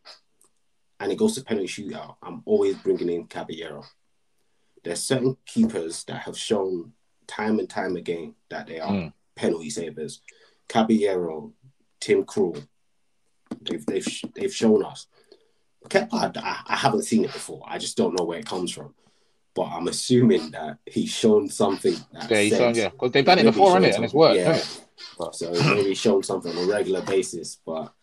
[0.99, 2.15] and it goes to penalty shootout.
[2.21, 3.83] I'm always bringing in Caballero.
[4.85, 6.93] There's certain keepers that have shown
[7.27, 9.13] time and time again that they are Mm.
[9.35, 10.21] penalty savers.
[10.69, 11.51] Caballero,
[11.99, 12.65] Tim Krul,
[13.61, 15.07] they've they've they've shown us.
[15.89, 17.63] Kepa, I, I haven't seen it before.
[17.67, 18.93] I just don't know where it comes from.
[19.55, 21.95] But I'm assuming that he's shown something.
[22.13, 23.95] That Yeah, he's shown, yeah, because they've done it before, shown innit?
[23.95, 24.37] And it's worked.
[24.37, 24.61] Yeah.
[25.31, 27.93] So maybe shown something on a regular basis, but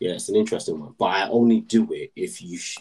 [0.00, 0.94] yeah, it's an interesting one.
[0.98, 2.78] But I only do it if you, sh-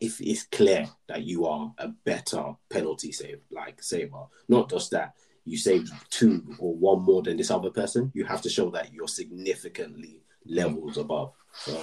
[0.00, 5.14] if it's clear that you are a better penalty save, like saver, not just that
[5.44, 8.10] you saved two or one more than this other person.
[8.14, 11.32] You have to show that you're significantly levels above.
[11.54, 11.78] So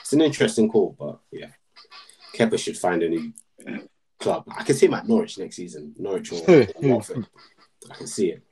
[0.00, 1.50] it's an interesting call, but yeah,
[2.34, 3.32] Kepa should find a new
[4.18, 4.44] club.
[4.56, 7.26] I can see him at Norwich next season, Norwich or, or Watford.
[7.90, 8.42] I can see it.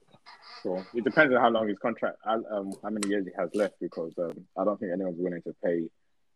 [0.62, 3.74] so it depends on how long his contract, um, how many years he has left.
[3.80, 5.88] Because um, I don't think anyone's willing to pay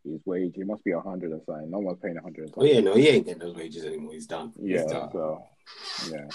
[0.04, 0.52] his wage.
[0.54, 1.70] He must be a hundred or something.
[1.70, 2.52] No one's paying a hundred.
[2.56, 4.12] Oh yeah, no, he ain't getting those wages anymore.
[4.12, 4.52] He's done.
[4.60, 5.10] He's Yeah, done.
[5.12, 5.44] so
[6.10, 6.26] yeah,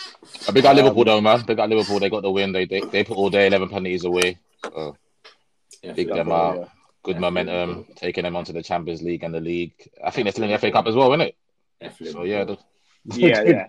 [0.47, 1.43] A big up Um, Liverpool though, man.
[1.45, 1.99] Big up Liverpool.
[1.99, 2.51] They got the win.
[2.51, 4.37] They they, they put all their eleven penalties away.
[4.73, 4.95] So
[5.83, 6.33] Yeah, Big them that.
[6.33, 6.57] out.
[6.59, 6.65] yeah.
[7.03, 7.95] good Yeah, momentum, Liverpool.
[7.95, 9.73] taking them onto the Champions League and the league.
[10.03, 11.35] I think they're still in the FA Cup as well, isn't it?
[11.81, 12.57] F So yeah, the-
[13.05, 13.67] yeah, yeah.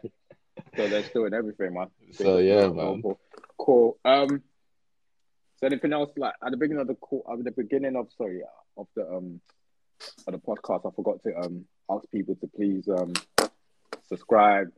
[0.77, 1.89] So they're still in everything, man.
[2.13, 3.03] So, yeah, man.
[3.59, 3.99] Cool.
[4.05, 4.43] Um.
[5.59, 6.11] So anything else?
[6.17, 8.41] Like at the beginning of the call, at the beginning of sorry
[8.77, 9.41] of the um
[10.27, 13.13] of the podcast, I forgot to um ask people to please um
[14.09, 14.69] subscribe,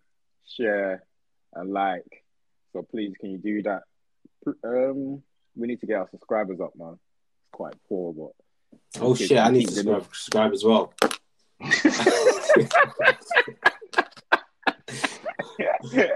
[0.46, 1.04] share,
[1.54, 2.24] and like.
[2.72, 3.82] So please, can you do that?
[4.64, 5.22] Um,
[5.54, 6.94] we need to get our subscribers up, man.
[6.94, 8.32] It's quite poor, but
[9.02, 10.92] Oh shit, I need to subscribe, subscribe as well.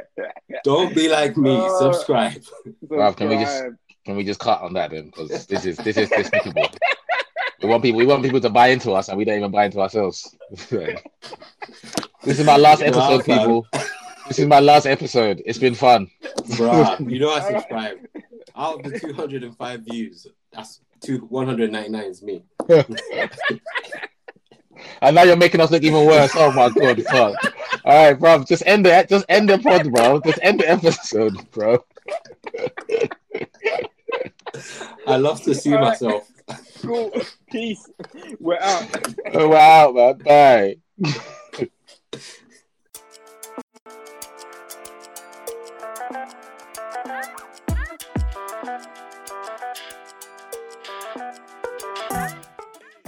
[0.64, 1.56] Don't be like me.
[1.56, 2.42] Uh, subscribe.
[2.84, 3.64] Bruv, can we just-
[4.04, 5.06] Can we just cut on that then?
[5.06, 6.68] Because this is this is despicable.
[7.62, 9.66] we want people we want people to buy into us, and we don't even buy
[9.66, 10.36] into ourselves.
[10.70, 11.02] this
[12.24, 13.66] is my last episode, people.
[14.28, 15.42] This is my last episode.
[15.46, 16.10] It's been fun.
[16.22, 17.98] Bruh, you know I subscribe.
[18.56, 22.42] Out of the 205 views, that's two 199 is me.
[25.00, 26.32] And now you're making us look even worse.
[26.34, 27.54] Oh my god, fuck.
[27.84, 28.44] All right, bro.
[28.44, 29.08] Just end it.
[29.08, 30.20] Just end the pod, bro.
[30.20, 31.84] Just end the episode, bro.
[35.06, 36.30] I love to see myself
[36.86, 37.12] cool.
[37.50, 37.88] Peace.
[38.40, 39.14] We're out.
[39.34, 40.18] We're out, man.
[40.18, 40.76] Bye.